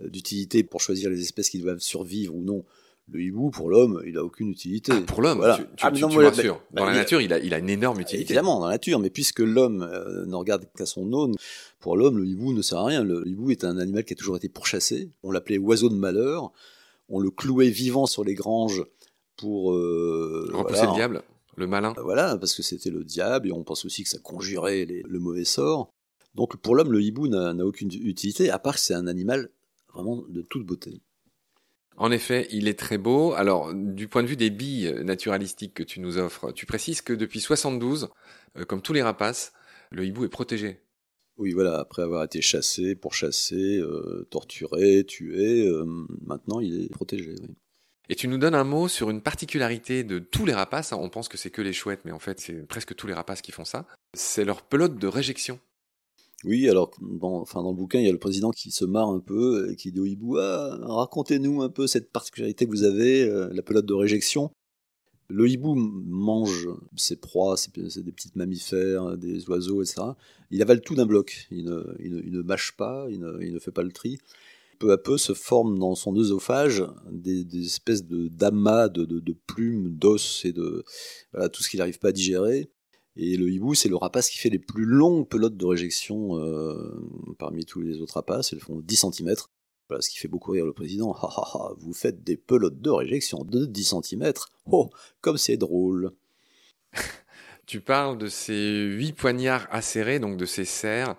euh, 0.00 0.08
d'utilité 0.08 0.64
pour 0.64 0.80
choisir 0.80 1.10
les 1.10 1.20
espèces 1.20 1.50
qui 1.50 1.58
doivent 1.58 1.80
survivre 1.80 2.34
ou 2.34 2.42
non, 2.42 2.64
le 3.10 3.20
hibou 3.20 3.50
pour 3.50 3.68
l'homme, 3.68 4.02
il 4.06 4.16
a 4.16 4.24
aucune 4.24 4.48
utilité. 4.48 4.92
Ah, 4.94 5.00
Pour 5.06 5.20
l'homme, 5.22 5.38
Voilà. 5.38 5.56
tu, 5.56 5.62
tu, 5.64 5.68
Ah, 5.82 5.90
tu- 5.92 6.00
non, 6.02 6.08
tu 6.08 6.16
Dans 6.72 6.84
la 6.86 6.94
nature, 6.94 7.20
il 7.20 7.32
a, 7.32 7.38
il 7.38 7.52
a 7.52 7.58
une 7.58 7.68
énorme 7.68 8.00
utilité. 8.00 8.24
Évidemment, 8.32 8.60
dans 8.60 8.66
la 8.66 8.72
nature, 8.72 8.98
mais 8.98 9.10
puisque 9.10 9.40
l'homme 9.40 9.82
euh, 9.82 10.24
ne 10.26 10.34
regarde 10.34 10.66
qu'à 10.76 10.86
son 10.86 11.12
aune, 11.12 11.34
pour 11.80 11.96
l'homme, 11.96 12.18
le 12.18 12.26
hibou 12.26 12.52
ne 12.54 12.62
sert 12.62 12.78
à 12.78 12.86
rien. 12.86 13.04
Le 13.04 13.22
hibou 13.26 13.50
est 13.50 13.64
un 13.64 13.76
animal 13.78 14.04
qui 14.04 14.14
a 14.14 14.16
toujours 14.16 14.36
été 14.36 14.48
pourchassé. 14.48 15.10
On 15.22 15.30
l'appelait 15.30 15.58
oiseau 15.58 15.90
de 15.90 15.94
malheur. 15.96 16.50
On 17.10 17.20
le 17.20 17.30
clouait 17.30 17.68
vivant 17.68 18.06
sur 18.06 18.24
les 18.24 18.34
granges 18.34 18.82
pour 19.36 19.74
euh, 19.74 20.48
Repousser 20.54 20.76
voilà, 20.78 20.90
le 20.90 20.94
diable, 20.94 21.22
le 21.56 21.66
malin. 21.66 21.92
Voilà, 22.02 22.38
parce 22.38 22.54
que 22.54 22.62
c'était 22.62 22.90
le 22.90 23.04
diable, 23.04 23.48
et 23.48 23.52
on 23.52 23.62
pense 23.64 23.84
aussi 23.84 24.02
que 24.02 24.08
ça 24.08 24.18
conjurait 24.18 24.86
les- 24.86 25.02
le 25.06 25.18
mauvais 25.18 25.44
sort. 25.44 25.90
Donc 26.34 26.56
pour 26.56 26.74
l'homme, 26.74 26.90
le 26.92 27.02
hibou 27.02 27.28
n'a 27.28 27.54
aucune 27.66 27.90
utilité, 27.92 28.48
à 28.50 28.58
part 28.58 28.74
que 28.74 28.80
c'est 28.80 28.94
un 28.94 29.06
animal 29.06 29.50
vraiment 29.92 30.24
de 30.28 30.40
toute 30.40 30.64
beauté. 30.64 31.00
En 31.96 32.10
effet, 32.10 32.48
il 32.50 32.66
est 32.66 32.78
très 32.78 32.98
beau. 32.98 33.32
Alors, 33.34 33.72
du 33.72 34.08
point 34.08 34.22
de 34.22 34.28
vue 34.28 34.36
des 34.36 34.50
billes 34.50 34.92
naturalistiques 35.04 35.74
que 35.74 35.82
tu 35.82 36.00
nous 36.00 36.18
offres, 36.18 36.52
tu 36.52 36.66
précises 36.66 37.02
que 37.02 37.12
depuis 37.12 37.40
72, 37.40 38.08
euh, 38.56 38.64
comme 38.64 38.82
tous 38.82 38.92
les 38.92 39.02
rapaces, 39.02 39.52
le 39.90 40.04
hibou 40.04 40.24
est 40.24 40.28
protégé. 40.28 40.80
Oui, 41.36 41.52
voilà, 41.52 41.78
après 41.78 42.02
avoir 42.02 42.24
été 42.24 42.40
chassé, 42.40 42.94
pourchassé, 42.94 43.78
euh, 43.78 44.26
torturé, 44.30 45.04
tué, 45.04 45.66
euh, 45.66 45.84
maintenant 46.24 46.60
il 46.60 46.84
est 46.84 46.88
protégé. 46.88 47.34
oui. 47.40 47.56
Et 48.08 48.16
tu 48.16 48.28
nous 48.28 48.36
donnes 48.36 48.54
un 48.54 48.64
mot 48.64 48.86
sur 48.86 49.08
une 49.08 49.22
particularité 49.22 50.04
de 50.04 50.18
tous 50.18 50.44
les 50.44 50.52
rapaces. 50.52 50.92
On 50.92 51.08
pense 51.08 51.28
que 51.28 51.38
c'est 51.38 51.50
que 51.50 51.62
les 51.62 51.72
chouettes, 51.72 52.02
mais 52.04 52.12
en 52.12 52.18
fait, 52.18 52.38
c'est 52.38 52.66
presque 52.66 52.94
tous 52.94 53.06
les 53.06 53.14
rapaces 53.14 53.40
qui 53.40 53.50
font 53.50 53.64
ça. 53.64 53.86
C'est 54.12 54.44
leur 54.44 54.60
pelote 54.62 54.98
de 54.98 55.06
réjection. 55.06 55.58
Oui, 56.44 56.68
alors 56.68 56.90
dans, 57.00 57.40
enfin, 57.40 57.62
dans 57.62 57.70
le 57.70 57.76
bouquin, 57.76 58.00
il 58.00 58.06
y 58.06 58.08
a 58.08 58.12
le 58.12 58.18
président 58.18 58.50
qui 58.50 58.70
se 58.70 58.84
marre 58.84 59.08
un 59.08 59.20
peu 59.20 59.70
et 59.70 59.76
qui 59.76 59.92
dit 59.92 60.00
au 60.00 60.04
hibou 60.04 60.36
Ah, 60.38 60.78
racontez-nous 60.82 61.62
un 61.62 61.70
peu 61.70 61.86
cette 61.86 62.12
particularité 62.12 62.66
que 62.66 62.70
vous 62.70 62.84
avez, 62.84 63.24
euh, 63.24 63.48
la 63.52 63.62
pelote 63.62 63.86
de 63.86 63.94
réjection. 63.94 64.50
Le 65.28 65.48
hibou 65.48 65.74
mange 65.74 66.68
ses 66.96 67.16
proies, 67.16 67.56
c'est 67.56 68.04
des 68.04 68.12
petites 68.12 68.36
mammifères, 68.36 69.16
des 69.16 69.48
oiseaux, 69.48 69.82
etc. 69.82 70.02
Il 70.50 70.60
avale 70.60 70.82
tout 70.82 70.94
d'un 70.94 71.06
bloc. 71.06 71.46
Il 71.50 71.64
ne, 71.64 72.42
mâche 72.42 72.76
pas, 72.76 73.06
il 73.10 73.20
ne, 73.20 73.58
fait 73.58 73.70
pas 73.70 73.82
le 73.82 73.90
tri. 73.90 74.18
Peu 74.78 74.92
à 74.92 74.98
peu 74.98 75.16
se 75.16 75.32
forment 75.32 75.78
dans 75.78 75.94
son 75.94 76.14
œsophage 76.14 76.84
des, 77.10 77.46
espèces 77.64 78.04
de 78.04 78.28
d'amas 78.28 78.88
de, 78.88 79.36
plumes, 79.46 79.96
d'os 79.96 80.44
et 80.44 80.52
de 80.52 80.84
tout 81.52 81.62
ce 81.62 81.70
qu'il 81.70 81.78
n'arrive 81.78 81.98
pas 81.98 82.08
à 82.08 82.12
digérer. 82.12 82.68
Et 83.16 83.36
le 83.36 83.48
hibou, 83.50 83.74
c'est 83.74 83.88
le 83.88 83.96
rapace 83.96 84.28
qui 84.28 84.38
fait 84.38 84.50
les 84.50 84.58
plus 84.58 84.84
longues 84.84 85.28
pelotes 85.28 85.56
de 85.56 85.64
réjection 85.64 86.38
euh, 86.38 87.34
parmi 87.38 87.64
tous 87.64 87.80
les 87.80 88.00
autres 88.00 88.14
rapaces. 88.14 88.52
Elles 88.52 88.60
font 88.60 88.80
10 88.80 89.06
cm. 89.12 89.34
Voilà 89.88 90.00
ce 90.00 90.10
qui 90.10 90.18
fait 90.18 90.28
beaucoup 90.28 90.52
rire 90.52 90.66
le 90.66 90.72
président. 90.72 91.14
Vous 91.78 91.92
faites 91.92 92.24
des 92.24 92.36
pelotes 92.36 92.80
de 92.80 92.90
réjection 92.90 93.44
de 93.44 93.66
10 93.66 93.94
cm. 94.02 94.32
Oh, 94.66 94.90
comme 95.20 95.36
c'est 95.36 95.56
drôle. 95.56 96.12
Tu 97.66 97.80
parles 97.80 98.18
de 98.18 98.26
ces 98.26 98.82
huit 98.82 99.14
poignards 99.14 99.66
acérés, 99.70 100.18
donc 100.18 100.36
de 100.36 100.44
ces 100.44 100.66
serres. 100.66 101.16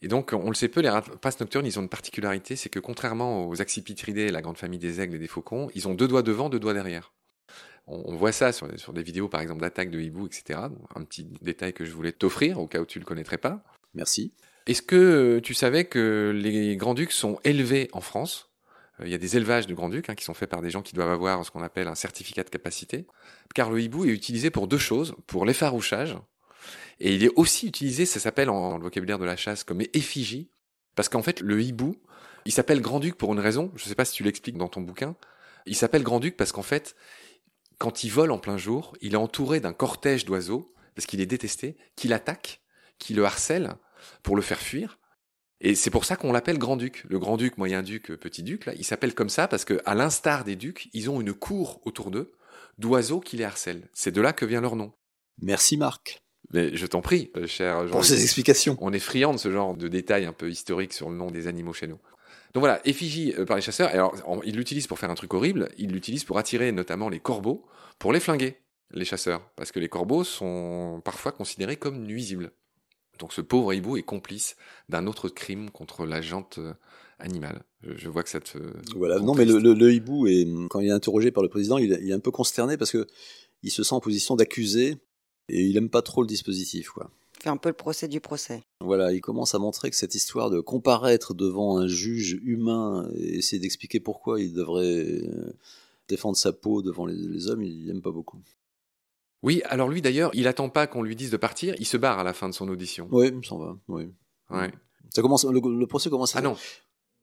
Et 0.00 0.06
donc, 0.06 0.32
on 0.32 0.48
le 0.48 0.54
sait 0.54 0.68
peu, 0.68 0.80
les 0.80 0.88
rapaces 0.88 1.40
nocturnes, 1.40 1.66
ils 1.66 1.76
ont 1.78 1.82
une 1.82 1.88
particularité, 1.88 2.54
c'est 2.54 2.68
que 2.68 2.78
contrairement 2.78 3.48
aux 3.48 3.60
accipitridés, 3.60 4.30
la 4.30 4.40
grande 4.40 4.58
famille 4.58 4.78
des 4.78 5.00
aigles 5.00 5.16
et 5.16 5.18
des 5.18 5.26
faucons, 5.26 5.68
ils 5.74 5.88
ont 5.88 5.94
deux 5.94 6.06
doigts 6.06 6.22
devant, 6.22 6.48
deux 6.48 6.60
doigts 6.60 6.74
derrière. 6.74 7.12
On, 7.88 8.12
on 8.12 8.16
voit 8.16 8.32
ça 8.32 8.52
sur, 8.52 8.68
sur 8.78 8.92
des 8.92 9.02
vidéos, 9.02 9.28
par 9.28 9.40
exemple, 9.40 9.60
d'attaques 9.60 9.90
de 9.90 10.00
hibou, 10.00 10.26
etc. 10.26 10.60
Un 10.94 11.04
petit 11.04 11.24
détail 11.42 11.72
que 11.72 11.84
je 11.84 11.92
voulais 11.92 12.12
t'offrir, 12.12 12.60
au 12.60 12.66
cas 12.66 12.80
où 12.80 12.86
tu 12.86 12.98
le 12.98 13.04
connaîtrais 13.04 13.38
pas. 13.38 13.64
Merci. 13.94 14.32
Est-ce 14.66 14.82
que 14.82 14.96
euh, 14.96 15.40
tu 15.40 15.54
savais 15.54 15.86
que 15.86 16.32
les 16.34 16.76
grands-ducs 16.76 17.12
sont 17.12 17.40
élevés 17.44 17.88
en 17.92 18.00
France? 18.00 18.50
Euh, 19.00 19.06
Il 19.06 19.10
y 19.10 19.14
a 19.14 19.18
des 19.18 19.36
élevages 19.36 19.66
de 19.66 19.74
grands-ducs 19.74 20.10
hein, 20.10 20.14
qui 20.14 20.24
sont 20.24 20.34
faits 20.34 20.50
par 20.50 20.60
des 20.60 20.70
gens 20.70 20.82
qui 20.82 20.94
doivent 20.94 21.10
avoir 21.10 21.44
ce 21.44 21.50
qu'on 21.50 21.62
appelle 21.62 21.88
un 21.88 21.94
certificat 21.94 22.44
de 22.44 22.50
capacité. 22.50 23.06
Car 23.54 23.70
le 23.70 23.80
hibou 23.80 24.04
est 24.04 24.08
utilisé 24.08 24.50
pour 24.50 24.68
deux 24.68 24.78
choses, 24.78 25.14
pour 25.26 25.46
l'effarouchage, 25.46 26.16
et 27.00 27.14
il 27.14 27.24
est 27.24 27.30
aussi 27.36 27.66
utilisé, 27.68 28.06
ça 28.06 28.20
s'appelle 28.20 28.50
en, 28.50 28.70
dans 28.70 28.76
le 28.76 28.82
vocabulaire 28.82 29.18
de 29.18 29.24
la 29.24 29.36
chasse, 29.36 29.64
comme 29.64 29.80
effigie, 29.94 30.50
parce 30.94 31.08
qu'en 31.08 31.22
fait, 31.22 31.40
le 31.40 31.62
hibou, 31.62 31.96
il 32.44 32.52
s'appelle 32.52 32.80
grand-duc 32.80 33.14
pour 33.14 33.32
une 33.32 33.40
raison, 33.40 33.72
je 33.76 33.84
ne 33.84 33.88
sais 33.88 33.94
pas 33.94 34.04
si 34.04 34.14
tu 34.14 34.24
l'expliques 34.24 34.58
dans 34.58 34.68
ton 34.68 34.80
bouquin, 34.80 35.14
il 35.66 35.76
s'appelle 35.76 36.02
grand-duc 36.02 36.36
parce 36.36 36.50
qu'en 36.50 36.62
fait, 36.62 36.96
quand 37.78 38.04
il 38.04 38.10
vole 38.10 38.32
en 38.32 38.38
plein 38.38 38.56
jour, 38.56 38.96
il 39.00 39.14
est 39.14 39.16
entouré 39.16 39.60
d'un 39.60 39.72
cortège 39.72 40.24
d'oiseaux, 40.24 40.74
parce 40.94 41.06
qu'il 41.06 41.20
est 41.20 41.26
détesté, 41.26 41.76
qui 41.96 42.08
l'attaquent, 42.08 42.60
qui 42.98 43.14
le 43.14 43.24
harcèlent, 43.24 43.74
pour 44.22 44.36
le 44.36 44.42
faire 44.42 44.58
fuir. 44.58 44.98
Et 45.60 45.74
c'est 45.74 45.90
pour 45.90 46.04
ça 46.04 46.16
qu'on 46.16 46.32
l'appelle 46.32 46.58
grand-duc. 46.58 47.04
Le 47.08 47.18
grand-duc, 47.18 47.58
moyen-duc, 47.58 48.12
petit-duc, 48.16 48.66
là, 48.66 48.74
il 48.76 48.84
s'appelle 48.84 49.14
comme 49.14 49.28
ça 49.28 49.48
parce 49.48 49.64
que, 49.64 49.80
à 49.84 49.94
l'instar 49.94 50.44
des 50.44 50.56
ducs, 50.56 50.88
ils 50.92 51.10
ont 51.10 51.20
une 51.20 51.32
cour 51.32 51.80
autour 51.84 52.10
d'eux 52.10 52.32
d'oiseaux 52.78 53.20
qui 53.20 53.36
les 53.36 53.44
harcèlent. 53.44 53.88
C'est 53.92 54.12
de 54.12 54.20
là 54.20 54.32
que 54.32 54.44
vient 54.44 54.60
leur 54.60 54.76
nom. 54.76 54.92
Merci 55.42 55.76
Marc 55.76 56.22
Mais 56.52 56.76
je 56.76 56.86
t'en 56.86 57.00
prie, 57.00 57.30
euh, 57.36 57.46
cher 57.46 57.86
Jean. 57.86 57.92
pour 57.92 58.04
ces 58.04 58.22
explications. 58.22 58.76
On 58.80 58.92
est 58.92 59.00
friand 59.00 59.32
de 59.32 59.38
ce 59.38 59.50
genre 59.50 59.76
de 59.76 59.88
détails 59.88 60.26
un 60.26 60.32
peu 60.32 60.48
historiques 60.48 60.92
sur 60.92 61.10
le 61.10 61.16
nom 61.16 61.30
des 61.30 61.48
animaux 61.48 61.72
chez 61.72 61.88
nous. 61.88 61.98
Donc 62.58 62.62
voilà, 62.62 62.80
effigie 62.84 63.32
euh, 63.38 63.44
par 63.44 63.54
les 63.54 63.62
chasseurs. 63.62 63.88
Et 63.90 63.92
alors, 63.92 64.12
on- 64.26 64.42
ils 64.42 64.56
l'utilisent 64.56 64.88
pour 64.88 64.98
faire 64.98 65.10
un 65.12 65.14
truc 65.14 65.32
horrible. 65.32 65.68
Ils 65.78 65.92
l'utilisent 65.92 66.24
pour 66.24 66.38
attirer 66.38 66.72
notamment 66.72 67.08
les 67.08 67.20
corbeaux, 67.20 67.64
pour 68.00 68.12
les 68.12 68.18
flinguer, 68.18 68.56
les 68.90 69.04
chasseurs. 69.04 69.48
Parce 69.54 69.70
que 69.70 69.78
les 69.78 69.88
corbeaux 69.88 70.24
sont 70.24 71.00
parfois 71.04 71.30
considérés 71.30 71.76
comme 71.76 72.02
nuisibles. 72.02 72.50
Donc 73.20 73.32
ce 73.32 73.42
pauvre 73.42 73.72
hibou 73.74 73.96
est 73.96 74.02
complice 74.02 74.56
d'un 74.88 75.06
autre 75.06 75.28
crime 75.28 75.70
contre 75.70 76.04
la 76.04 76.20
jante 76.20 76.58
euh, 76.58 76.72
animale. 77.20 77.62
Je, 77.84 78.08
vois 78.08 78.24
que 78.24 78.28
ça 78.28 78.40
te... 78.40 78.58
Voilà. 78.96 79.20
Non, 79.20 79.34
mais 79.34 79.44
le, 79.44 79.52
triste. 79.52 79.64
le- 79.64 79.74
le 79.74 79.92
hibou, 79.92 80.26
est, 80.26 80.44
quand 80.68 80.80
il 80.80 80.88
est 80.88 80.92
interrogé 80.92 81.30
par 81.30 81.44
le 81.44 81.48
président, 81.48 81.78
il, 81.78 81.92
est- 81.92 82.00
il 82.02 82.10
est 82.10 82.14
un 82.14 82.18
peu 82.18 82.32
consterné 82.32 82.76
parce 82.76 82.90
que 82.90 83.06
il 83.62 83.70
se 83.70 83.84
sent 83.84 83.94
en 83.94 84.00
position 84.00 84.34
d'accusé 84.34 84.96
et 85.48 85.62
il 85.62 85.76
aime 85.76 85.90
pas 85.90 86.02
trop 86.02 86.22
le 86.22 86.26
dispositif. 86.28 86.88
Quoi. 86.90 87.08
Fait 87.40 87.50
un 87.50 87.56
peu 87.56 87.68
le 87.68 87.74
procès 87.74 88.08
du 88.08 88.20
procès. 88.20 88.62
Voilà, 88.80 89.12
il 89.12 89.20
commence 89.20 89.54
à 89.54 89.58
montrer 89.58 89.90
que 89.90 89.96
cette 89.96 90.14
histoire 90.16 90.50
de 90.50 90.60
comparaître 90.60 91.34
devant 91.34 91.76
un 91.78 91.86
juge 91.86 92.38
humain 92.42 93.08
et 93.16 93.38
essayer 93.38 93.60
d'expliquer 93.60 94.00
pourquoi 94.00 94.40
il 94.40 94.52
devrait 94.52 95.22
euh, 95.22 95.52
défendre 96.08 96.36
sa 96.36 96.52
peau 96.52 96.82
devant 96.82 97.06
les, 97.06 97.14
les 97.14 97.48
hommes, 97.48 97.62
il 97.62 97.86
n'aime 97.86 98.02
pas 98.02 98.10
beaucoup. 98.10 98.38
Oui, 99.44 99.62
alors 99.66 99.88
lui 99.88 100.02
d'ailleurs, 100.02 100.32
il 100.34 100.48
attend 100.48 100.68
pas 100.68 100.88
qu'on 100.88 101.02
lui 101.02 101.14
dise 101.14 101.30
de 101.30 101.36
partir, 101.36 101.76
il 101.78 101.86
se 101.86 101.96
barre 101.96 102.18
à 102.18 102.24
la 102.24 102.32
fin 102.32 102.48
de 102.48 102.54
son 102.54 102.68
audition. 102.68 103.08
Oui, 103.12 103.30
il 103.32 103.46
s'en 103.46 103.58
va. 103.58 103.76
Oui. 103.86 104.08
Ouais. 104.50 104.72
Ça 105.14 105.22
commence, 105.22 105.44
le, 105.44 105.60
le 105.60 105.86
procès 105.86 106.10
commence 106.10 106.34
à 106.34 106.40
Ah 106.40 106.42
non. 106.42 106.56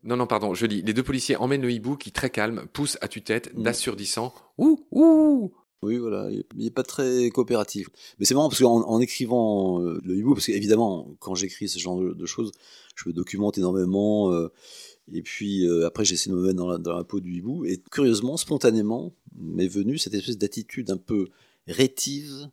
Non, 0.04 0.16
non, 0.16 0.28
pardon, 0.28 0.54
je 0.54 0.66
lis. 0.66 0.82
Les 0.82 0.94
deux 0.94 1.04
policiers 1.04 1.36
emmènent 1.36 1.64
le 1.64 1.72
hibou 1.72 1.98
qui, 1.98 2.12
très 2.12 2.30
calme, 2.30 2.68
pousse 2.72 2.98
à 3.02 3.08
tue-tête, 3.08 3.54
Mm. 3.56 3.64
d'assourdissant. 3.64 4.34
Ouh, 4.58 4.86
ouh 4.92 5.52
Oui, 5.82 5.98
voilà, 5.98 6.30
il 6.32 6.46
n'est 6.56 6.72
pas 6.72 6.84
très 6.84 7.30
coopératif. 7.30 7.90
Mais 8.18 8.26
c'est 8.26 8.34
marrant 8.34 8.50
parce 8.50 8.62
qu'en 8.62 8.82
en 8.82 9.00
écrivant 9.00 9.82
euh, 9.82 10.00
le 10.04 10.16
hibou, 10.16 10.34
parce 10.34 10.48
qu'évidemment, 10.48 11.16
quand 11.20 11.36
j'écris 11.36 11.68
ce 11.68 11.78
genre 11.80 12.00
de, 12.00 12.26
choses, 12.26 12.52
je 12.96 13.10
me 13.10 13.14
documente 13.14 13.58
énormément. 13.58 14.32
euh, 14.32 14.52
Et 15.14 15.22
puis 15.22 15.68
euh, 15.68 15.86
après, 15.86 16.06
j'ai 16.06 16.16
essayé 16.16 16.32
de 16.32 16.38
me 16.38 16.44
mettre 16.44 16.80
dans 16.80 16.98
la, 16.98 17.04
peau 17.04 17.20
du 17.20 17.36
hibou. 17.36 17.66
Et 17.66 17.82
curieusement, 17.92 18.38
spontanément, 18.38 19.14
m'est 19.38 19.68
venue 19.68 19.98
cette 19.98 20.14
espèce 20.14 20.38
d'attitude 20.38 20.90
un 20.92 20.98
peu 20.98 21.28
rétive 21.68 22.50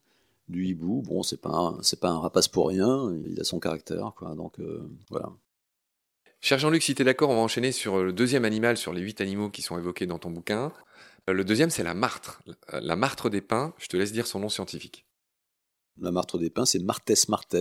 du 0.48 0.66
hibou. 0.66 1.02
Bon, 1.02 1.22
c'est 1.22 1.40
pas 1.40 1.78
pas 2.00 2.10
un 2.10 2.18
rapace 2.18 2.48
pour 2.48 2.68
rien. 2.68 3.16
Il 3.26 3.40
a 3.40 3.44
son 3.44 3.60
caractère, 3.60 4.12
quoi. 4.16 4.34
Donc 4.34 4.58
voilà. 5.10 5.32
Cher 6.40 6.58
Jean-Luc, 6.58 6.82
si 6.82 6.96
tu 6.96 7.02
es 7.02 7.04
d'accord, 7.04 7.30
on 7.30 7.36
va 7.36 7.40
enchaîner 7.40 7.70
sur 7.70 8.02
le 8.02 8.12
deuxième 8.12 8.44
animal, 8.44 8.76
sur 8.76 8.92
les 8.92 9.00
huit 9.00 9.20
animaux 9.20 9.48
qui 9.48 9.62
sont 9.62 9.78
évoqués 9.78 10.06
dans 10.06 10.18
ton 10.18 10.30
bouquin. 10.30 10.72
Euh, 11.28 11.32
le 11.32 11.44
deuxième, 11.44 11.70
c'est 11.70 11.84
la 11.84 11.94
martre. 11.94 12.42
La 12.72 12.96
martre 12.96 13.30
des 13.30 13.40
pins, 13.40 13.74
je 13.78 13.86
te 13.86 13.96
laisse 13.96 14.12
dire 14.12 14.26
son 14.26 14.40
nom 14.40 14.48
scientifique. 14.48 15.06
La 16.00 16.10
martre 16.10 16.38
des 16.38 16.50
pins, 16.50 16.64
c'est 16.64 16.78
Martes 16.78 17.10
martes, 17.28 17.56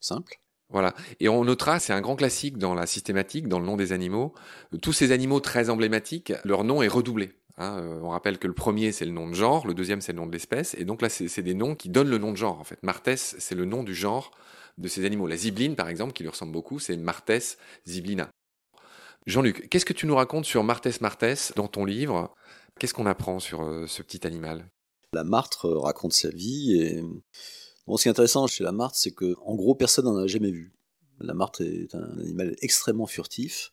simple. 0.00 0.40
Voilà. 0.68 0.94
Et 1.18 1.28
on 1.28 1.44
notera, 1.44 1.80
c'est 1.80 1.92
un 1.92 2.00
grand 2.00 2.16
classique 2.16 2.58
dans 2.58 2.74
la 2.74 2.86
systématique, 2.86 3.48
dans 3.48 3.58
le 3.58 3.66
nom 3.66 3.76
des 3.76 3.92
animaux. 3.92 4.34
Tous 4.82 4.92
ces 4.92 5.12
animaux 5.12 5.40
très 5.40 5.68
emblématiques, 5.68 6.32
leur 6.44 6.64
nom 6.64 6.82
est 6.82 6.88
redoublé. 6.88 7.32
Hein. 7.56 7.78
Euh, 7.80 8.00
on 8.02 8.10
rappelle 8.10 8.38
que 8.38 8.46
le 8.46 8.54
premier, 8.54 8.92
c'est 8.92 9.04
le 9.04 9.10
nom 9.10 9.28
de 9.28 9.34
genre, 9.34 9.66
le 9.66 9.74
deuxième, 9.74 10.00
c'est 10.00 10.12
le 10.12 10.18
nom 10.18 10.26
de 10.26 10.32
l'espèce. 10.32 10.74
Et 10.74 10.84
donc 10.84 11.02
là, 11.02 11.08
c'est 11.08 11.42
des 11.42 11.54
noms 11.54 11.74
qui 11.74 11.88
donnent 11.88 12.10
le 12.10 12.18
nom 12.18 12.30
de 12.30 12.36
genre, 12.36 12.58
en 12.60 12.64
fait. 12.64 12.82
Martes, 12.82 13.16
c'est 13.16 13.54
le 13.54 13.64
nom 13.64 13.82
du 13.82 13.94
genre 13.94 14.30
de 14.78 14.88
ces 14.88 15.04
animaux. 15.04 15.26
La 15.26 15.36
zibline, 15.36 15.74
par 15.74 15.88
exemple, 15.88 16.12
qui 16.12 16.22
lui 16.22 16.30
ressemble 16.30 16.52
beaucoup, 16.52 16.78
c'est 16.78 16.96
Martes 16.96 17.58
ziblina. 17.86 18.28
Jean-Luc, 19.26 19.68
qu'est-ce 19.68 19.84
que 19.84 19.92
tu 19.92 20.06
nous 20.06 20.14
racontes 20.14 20.46
sur 20.46 20.64
Martes 20.64 21.00
martes 21.00 21.52
dans 21.56 21.68
ton 21.68 21.84
livre? 21.84 22.34
Qu'est-ce 22.80 22.94
qu'on 22.94 23.04
apprend 23.04 23.40
sur 23.40 23.60
euh, 23.60 23.86
ce 23.86 24.02
petit 24.02 24.26
animal? 24.26 24.66
La 25.12 25.22
martre 25.22 25.68
raconte 25.68 26.14
sa 26.14 26.30
vie 26.30 26.80
et 26.80 27.04
Bon, 27.86 27.98
ce 27.98 28.04
qui 28.04 28.08
est 28.08 28.10
intéressant 28.10 28.46
chez 28.46 28.64
la 28.64 28.72
martre, 28.72 28.96
c'est 28.96 29.10
que, 29.10 29.36
en 29.44 29.54
gros, 29.54 29.74
personne 29.74 30.06
n'en 30.06 30.16
a 30.16 30.26
jamais 30.26 30.50
vu. 30.50 30.72
La 31.18 31.34
martre 31.34 31.60
est 31.60 31.94
un 31.94 32.18
animal 32.18 32.56
extrêmement 32.62 33.06
furtif, 33.06 33.72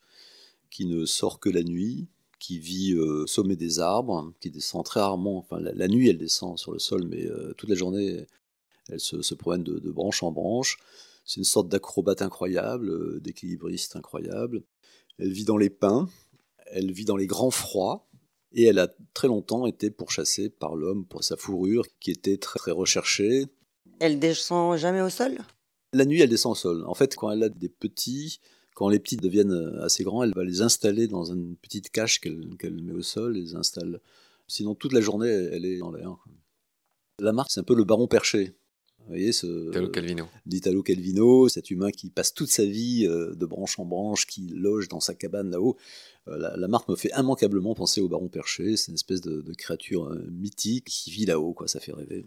qui 0.70 0.86
ne 0.86 1.06
sort 1.06 1.40
que 1.40 1.50
la 1.50 1.64
nuit, 1.64 2.08
qui 2.40 2.60
vit 2.60 2.96
au 2.96 3.28
sommet 3.28 3.56
des 3.56 3.80
arbres, 3.80 4.34
qui 4.42 4.50
descend 4.50 4.84
très 4.84 5.00
rarement. 5.00 5.38
Enfin, 5.38 5.60
la, 5.62 5.88
nuit, 5.88 6.10
elle 6.10 6.18
descend 6.18 6.58
sur 6.58 6.74
le 6.74 6.80
sol, 6.80 7.06
mais 7.08 7.28
euh, 7.28 7.54
toute 7.54 7.70
la 7.70 7.76
journée, 7.76 8.26
elle 8.90 9.00
se, 9.00 9.36
promène 9.36 9.64
de, 9.64 9.92
branche 9.92 10.22
en 10.22 10.32
branche. 10.32 10.80
C'est 11.24 11.38
une 11.40 11.46
sorte 11.46 11.70
d'acrobate 11.70 12.22
incroyable, 12.22 12.90
euh, 12.90 13.20
d'équilibriste 13.22 13.96
incroyable. 13.96 14.64
Elle 15.18 15.32
vit 15.32 15.46
dans 15.46 15.58
les 15.58 15.70
pins, 15.70 16.10
elle 16.72 16.92
vit 16.92 17.06
dans 17.06 17.18
les 17.18 17.28
grands 17.28 17.52
froids, 17.52 18.07
et 18.51 18.63
elle 18.63 18.80
a 18.80 18.89
très 19.13 19.27
longtemps 19.27 19.66
été 19.66 19.92
pourchassée 19.92 20.50
par 20.50 20.75
l'homme 20.75 21.06
pour 21.06 21.24
sa 21.24 21.38
fourrure, 21.38 21.86
qui 22.00 22.12
était 22.12 22.38
très 22.38 22.72
recherchée. 22.72 23.46
Elle 24.00 24.20
descend 24.20 24.77
jamais 24.77 25.01
au 25.01 25.10
sol? 25.10 25.38
La 25.94 26.06
nuit, 26.06 26.22
elle 26.22 26.30
descend 26.30 26.54
au 26.54 26.56
sol. 26.56 26.84
En 26.86 26.94
fait, 26.94 27.16
quand 27.16 27.32
elle 27.32 27.44
a 27.44 27.50
des 27.50 27.70
petits, 27.70 28.39
quand 28.75 28.89
les 28.89 29.00
petits 29.00 29.18
deviennent 29.18 29.80
assez 29.82 30.04
grands, 30.04 30.24
elle 30.24 30.34
va 30.34 30.44
les 30.44 30.62
installer 30.62 31.08
dans 31.08 31.24
une 31.24 31.56
petite 31.56 31.89
cache 31.89 32.20
qu'elle 32.20 32.82
met 32.82 32.94
au 32.94 33.01
sol, 33.01 33.34
les 33.34 33.56
installe. 33.56 34.01
Sinon, 34.48 34.75
toute 34.75 34.94
la 34.94 35.01
journée, 35.01 35.27
elle 35.27 35.66
est 35.66 35.80
dans 35.80 35.92
l'air. 35.92 36.16
La 37.20 37.34
marque, 37.34 37.51
c'est 37.51 37.60
un 37.60 37.63
peu 37.63 37.75
le 37.75 37.84
baron 37.84 38.08
perché. 38.08 38.56
Vous 39.08 39.14
voyez, 39.14 39.32
ce, 39.32 39.70
Italo 39.70 39.90
Calvino. 39.90 40.28
D'Italo 40.46 40.84
Calvino, 40.84 41.48
cet 41.48 41.72
humain 41.72 41.92
qui 41.92 42.10
passe 42.10 42.34
toute 42.34 42.50
sa 42.50 42.66
vie 42.66 43.08
euh, 43.08 43.34
de 43.36 43.46
branche 43.46 43.80
en 43.80 43.86
branche, 43.86 44.28
qui 44.28 44.48
loge 44.48 44.90
dans 44.90 45.00
sa 45.00 45.14
cabane 45.14 45.50
là-haut. 45.50 45.78
Euh, 46.28 46.56
la, 46.58 46.68
marque 46.68 46.90
me 46.90 46.96
fait 46.96 47.12
immanquablement 47.18 47.74
penser 47.74 48.02
au 48.02 48.10
baron 48.10 48.28
perché. 48.28 48.76
C'est 48.76 48.90
une 48.90 48.96
espèce 48.96 49.22
de, 49.22 49.54
créature 49.54 50.14
mythique 50.30 50.86
qui 50.86 51.10
vit 51.12 51.26
là-haut, 51.26 51.54
quoi. 51.54 51.68
Ça 51.68 51.80
fait 51.80 51.94
rêver. 51.94 52.26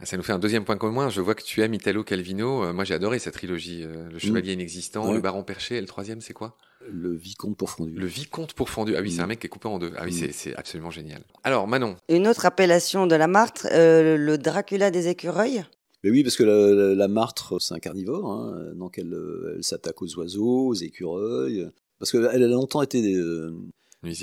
Ah, 0.00 0.06
ça 0.06 0.16
nous 0.16 0.24
fait 0.24 0.32
un 0.32 0.40
deuxième 0.40 0.64
point 0.64 0.76
commun. 0.76 1.08
Je 1.08 1.20
vois 1.20 1.34
que 1.34 1.42
tu 1.42 1.62
aimes 1.62 1.74
Italo 1.74 2.02
Calvino. 2.02 2.64
Euh, 2.64 2.72
moi, 2.72 2.84
j'ai 2.84 2.94
adoré 2.94 3.20
cette 3.20 3.34
trilogie. 3.34 3.82
Euh, 3.84 4.08
le 4.10 4.18
Chevalier 4.18 4.56
mm. 4.56 4.60
inexistant, 4.60 5.12
Le 5.12 5.20
Baron 5.20 5.44
Perché, 5.44 5.76
et 5.76 5.80
le 5.80 5.86
troisième, 5.86 6.20
c'est 6.20 6.32
quoi? 6.32 6.56
Le 6.90 7.14
Vicomte 7.14 7.56
pourfondu. 7.56 7.92
Le 7.92 8.06
Vicomte 8.06 8.54
pourfondu. 8.54 8.96
Ah 8.96 9.00
oui, 9.00 9.12
c'est 9.12 9.20
un 9.20 9.26
mm. 9.26 9.28
mec 9.28 9.40
qui 9.40 9.46
est 9.46 9.50
coupé 9.50 9.68
en 9.68 9.78
deux. 9.78 9.92
Ah 9.96 10.02
oui, 10.04 10.12
mm. 10.12 10.32
c'est 10.32 10.56
absolument 10.56 10.90
génial. 10.90 11.22
Alors, 11.44 11.68
Manon. 11.68 11.96
Une 12.08 12.26
autre 12.26 12.44
appellation 12.44 13.06
de 13.06 13.14
la 13.14 13.28
martre, 13.28 13.68
euh, 13.70 14.16
le 14.16 14.36
Dracula 14.36 14.90
des 14.90 15.06
écureuils? 15.06 15.64
Mais 16.04 16.10
oui, 16.10 16.22
parce 16.22 16.36
que 16.36 16.44
la, 16.44 17.08
martre, 17.08 17.60
c'est 17.60 17.74
un 17.74 17.80
carnivore, 17.80 18.30
hein, 18.30 18.74
donc 18.76 18.98
elle, 18.98 19.58
s'attaque 19.62 20.00
aux 20.02 20.14
oiseaux, 20.16 20.68
aux 20.68 20.74
écureuils, 20.74 21.68
parce 21.98 22.12
qu'elle 22.12 22.26
a 22.26 22.46
longtemps 22.46 22.82
été 22.82 23.02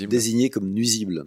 désignée 0.08 0.48
comme 0.48 0.70
nuisible 0.70 1.26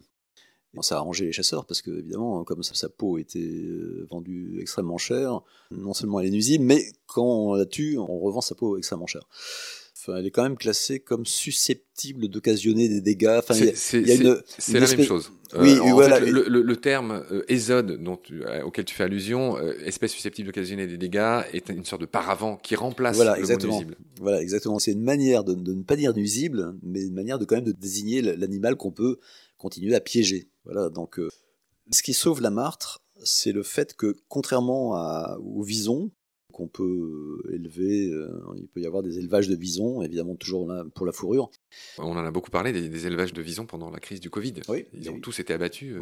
ça 0.82 0.96
a 0.96 1.00
arrangé 1.00 1.26
les 1.26 1.32
chasseurs 1.32 1.66
parce 1.66 1.82
que, 1.82 1.92
évidemment, 1.92 2.44
comme 2.44 2.64
sa, 2.64 2.90
peau 2.90 3.18
était 3.18 3.40
euh, 3.40 4.08
vendue 4.10 4.60
extrêmement 4.60 4.98
cher, 4.98 5.42
non 5.72 5.94
seulement 5.94 6.20
elle 6.20 6.28
est 6.28 6.32
nuisible, 6.32 6.64
mais 6.64 6.86
quand 7.08 7.24
on 7.26 7.54
la 7.54 7.66
tue, 7.66 7.98
on 7.98 8.20
revend 8.20 8.42
sa 8.42 8.56
peau 8.56 8.78
extrêmement 8.78 9.08
cher. 9.08 9.28
Enfin, 10.08 10.20
elle 10.20 10.28
est 10.28 10.32
quand 10.32 10.44
même 10.44 10.58
classée 10.58 11.00
comme 11.00 11.26
susceptible 11.26 12.28
d'occasionner 12.28 12.90
des 12.90 13.02
dégâts. 13.02 13.40
Enfin, 13.40 13.56
c'est 13.76 14.02
la 14.02 14.88
même 14.88 15.04
chose. 15.04 15.32
Euh, 15.56 15.62
oui, 15.62 15.80
voilà. 15.92 16.20
le, 16.20 16.76
terme 16.76 17.24
euh, 17.32 17.98
dont 17.98 18.20
auquel 18.66 18.86
tu 18.86 18.94
fais 18.94 19.04
allusion, 19.04 19.58
espèce 19.84 20.12
susceptible 20.12 20.48
d'occasionner 20.48 20.86
des 20.86 20.98
dégâts, 20.98 21.42
est 21.54 21.70
une 21.70 21.86
sorte 21.86 22.02
de 22.02 22.06
paravent 22.06 22.58
qui 22.58 22.76
remplace 22.76 23.16
voilà, 23.16 23.34
le 23.34 23.40
exactement. 23.40 23.74
nuisible. 23.74 23.98
Voilà, 24.20 24.42
exactement. 24.42 24.78
C'est 24.78 24.92
une 24.92 25.04
manière 25.04 25.44
de, 25.44 25.56
de, 25.56 25.74
ne 25.74 25.84
pas 25.84 25.96
dire 25.96 26.14
nuisible, 26.14 26.76
mais 26.84 27.02
une 27.02 27.14
manière 27.16 27.40
de 27.40 27.46
quand 27.46 27.56
même 27.56 27.66
de 27.66 27.72
désigner 27.72 28.22
l'animal 28.22 28.76
qu'on 28.76 28.92
peut 28.92 29.18
continuer 29.58 29.96
à 29.96 30.02
piéger. 30.02 30.50
Voilà, 30.66 30.90
donc 30.90 31.20
euh, 31.20 31.30
ce 31.92 32.04
qui 32.04 32.14
sauve 32.14 32.42
la 32.42 32.52
martre, 32.52 33.02
c'est 33.24 33.52
le 33.52 33.64
fait 33.64 33.96
que 33.96 34.16
contrairement 34.28 34.96
à, 34.96 35.38
au 35.42 35.64
vison, 35.64 36.12
qu'on 36.56 36.68
peut 36.68 37.42
euh, 37.46 37.54
élever, 37.54 38.10
euh, 38.12 38.30
il 38.56 38.68
peut 38.68 38.80
y 38.80 38.86
avoir 38.86 39.04
des 39.04 39.20
élevages 39.20 39.50
de 39.50 39.56
visons, 39.56 40.02
évidemment 40.02 40.36
toujours 40.36 40.72
pour 40.94 41.06
la 41.06 41.12
fourrure. 41.12 41.52
On 41.98 42.16
en 42.16 42.26
a 42.26 42.32
beaucoup 42.32 42.50
parlé 42.50 42.72
des, 42.72 43.08
élevages 43.08 43.34
de 43.34 43.42
visons 43.42 43.66
pendant 43.66 43.90
la 43.90 44.00
crise 44.00 44.22
du 44.22 44.30
Covid. 44.30 44.54
Oui, 44.70 44.86
Ils 44.94 45.10
ont 45.10 45.20
tous 45.20 45.40
été 45.40 45.52
abattus. 45.52 45.98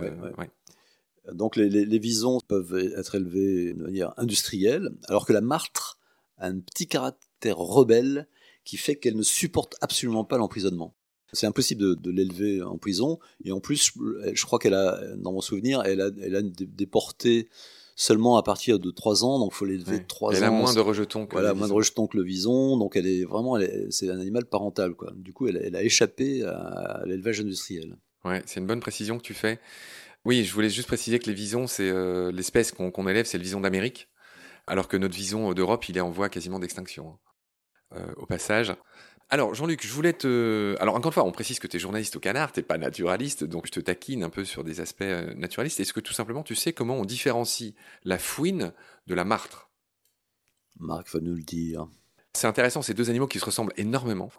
Donc 1.31 1.55
les, 1.55 1.69
les, 1.69 1.99
visons 1.99 2.39
peuvent 2.47 2.77
être 2.97 3.15
élevés 3.15 3.73
de 3.73 3.81
manière 3.81 4.13
industrielle, 4.17 4.91
alors 5.07 5.25
que 5.25 5.33
la 5.33 5.41
martre 5.41 5.97
a 6.37 6.47
un 6.47 6.59
petit 6.59 6.87
caractère 6.87 7.57
rebelle 7.57 8.27
qui 8.63 8.77
fait 8.77 8.95
qu'elle 8.95 9.15
ne 9.15 9.23
supporte 9.23 9.75
absolument 9.81 10.23
pas 10.23 10.37
l'emprisonnement. 10.37 10.93
C'est 11.31 11.47
impossible 11.47 11.99
de, 11.99 12.11
l'élever 12.11 12.61
en 12.61 12.77
prison. 12.77 13.17
Et 13.43 13.51
en 13.51 13.59
plus, 13.59 13.93
je, 14.33 14.45
crois 14.45 14.59
qu'elle 14.59 14.75
a, 14.75 15.15
dans 15.15 15.33
mon 15.33 15.41
souvenir, 15.41 15.81
elle 15.83 16.01
a, 16.01 16.11
elle 16.21 16.35
a 16.35 16.41
des, 16.43 16.85
portées 16.85 17.49
seulement 17.95 18.37
à 18.37 18.43
partir 18.43 18.79
de 18.79 18.91
3 18.91 19.23
ans, 19.23 19.39
donc 19.39 19.51
il 19.53 19.55
faut 19.55 19.65
l'élever 19.65 19.99
de 19.99 20.07
3 20.07 20.33
ans. 20.33 20.37
Elle 20.37 20.43
a 20.43 20.51
moins 20.51 20.73
de 20.73 20.79
rejetons 20.79 21.25
que 21.25 21.33
voilà, 21.33 21.53
moins 21.53 21.67
de 21.67 21.73
rejetons 21.73 22.07
que 22.07 22.17
le 22.17 22.23
vison, 22.23 22.77
donc 22.77 22.95
elle 22.95 23.07
est 23.07 23.23
vraiment, 23.23 23.57
c'est 23.89 24.09
un 24.09 24.19
animal 24.19 24.45
parental, 24.45 24.93
quoi. 24.95 25.11
Du 25.15 25.33
coup, 25.33 25.47
elle, 25.47 25.75
a 25.75 25.83
échappé 25.83 26.43
à, 26.43 27.03
l'élevage 27.05 27.39
industriel. 27.39 27.97
Ouais, 28.25 28.41
c'est 28.45 28.59
une 28.59 28.67
bonne 28.67 28.79
précision 28.79 29.17
que 29.17 29.23
tu 29.23 29.33
fais. 29.33 29.59
Oui, 30.25 30.43
je 30.43 30.53
voulais 30.53 30.69
juste 30.69 30.87
préciser 30.87 31.19
que 31.19 31.27
les 31.27 31.33
visons, 31.33 31.67
c'est 31.67 31.89
euh, 31.89 32.31
l'espèce 32.31 32.71
qu'on 32.71 33.07
élève, 33.07 33.25
c'est 33.25 33.37
le 33.37 33.43
vison 33.43 33.59
d'Amérique, 33.59 34.07
alors 34.67 34.87
que 34.87 34.95
notre 34.95 35.15
vison 35.15 35.53
d'Europe, 35.53 35.89
il 35.89 35.97
est 35.97 36.01
en 36.01 36.11
voie 36.11 36.29
quasiment 36.29 36.59
d'extinction. 36.59 37.09
Hein. 37.09 37.19
Euh, 37.95 38.11
au 38.17 38.25
passage. 38.25 38.73
Alors, 39.29 39.55
Jean-Luc, 39.55 39.85
je 39.85 39.91
voulais 39.91 40.13
te. 40.13 40.75
Alors, 40.79 40.95
encore 40.95 41.09
une 41.09 41.13
fois, 41.13 41.25
on 41.25 41.31
précise 41.31 41.59
que 41.59 41.67
tu 41.67 41.77
es 41.77 41.79
journaliste 41.79 42.15
au 42.15 42.19
canard, 42.19 42.51
tu 42.51 42.61
pas 42.61 42.77
naturaliste, 42.77 43.43
donc 43.43 43.65
je 43.65 43.71
te 43.71 43.79
taquine 43.79 44.23
un 44.23 44.29
peu 44.29 44.45
sur 44.45 44.63
des 44.63 44.79
aspects 44.79 45.01
euh, 45.01 45.33
naturalistes. 45.33 45.79
Est-ce 45.79 45.93
que 45.93 45.99
tout 45.99 46.13
simplement 46.13 46.43
tu 46.43 46.55
sais 46.55 46.73
comment 46.73 46.95
on 46.95 47.05
différencie 47.05 47.73
la 48.03 48.19
fouine 48.19 48.73
de 49.07 49.15
la 49.15 49.25
martre? 49.25 49.69
Marc 50.79 51.09
va 51.09 51.19
nous 51.19 51.35
le 51.35 51.41
dire. 51.41 51.87
C'est 52.33 52.47
intéressant, 52.47 52.81
ces 52.81 52.93
deux 52.93 53.09
animaux 53.09 53.27
qui 53.27 53.39
se 53.39 53.45
ressemblent 53.45 53.73
énormément. 53.77 54.31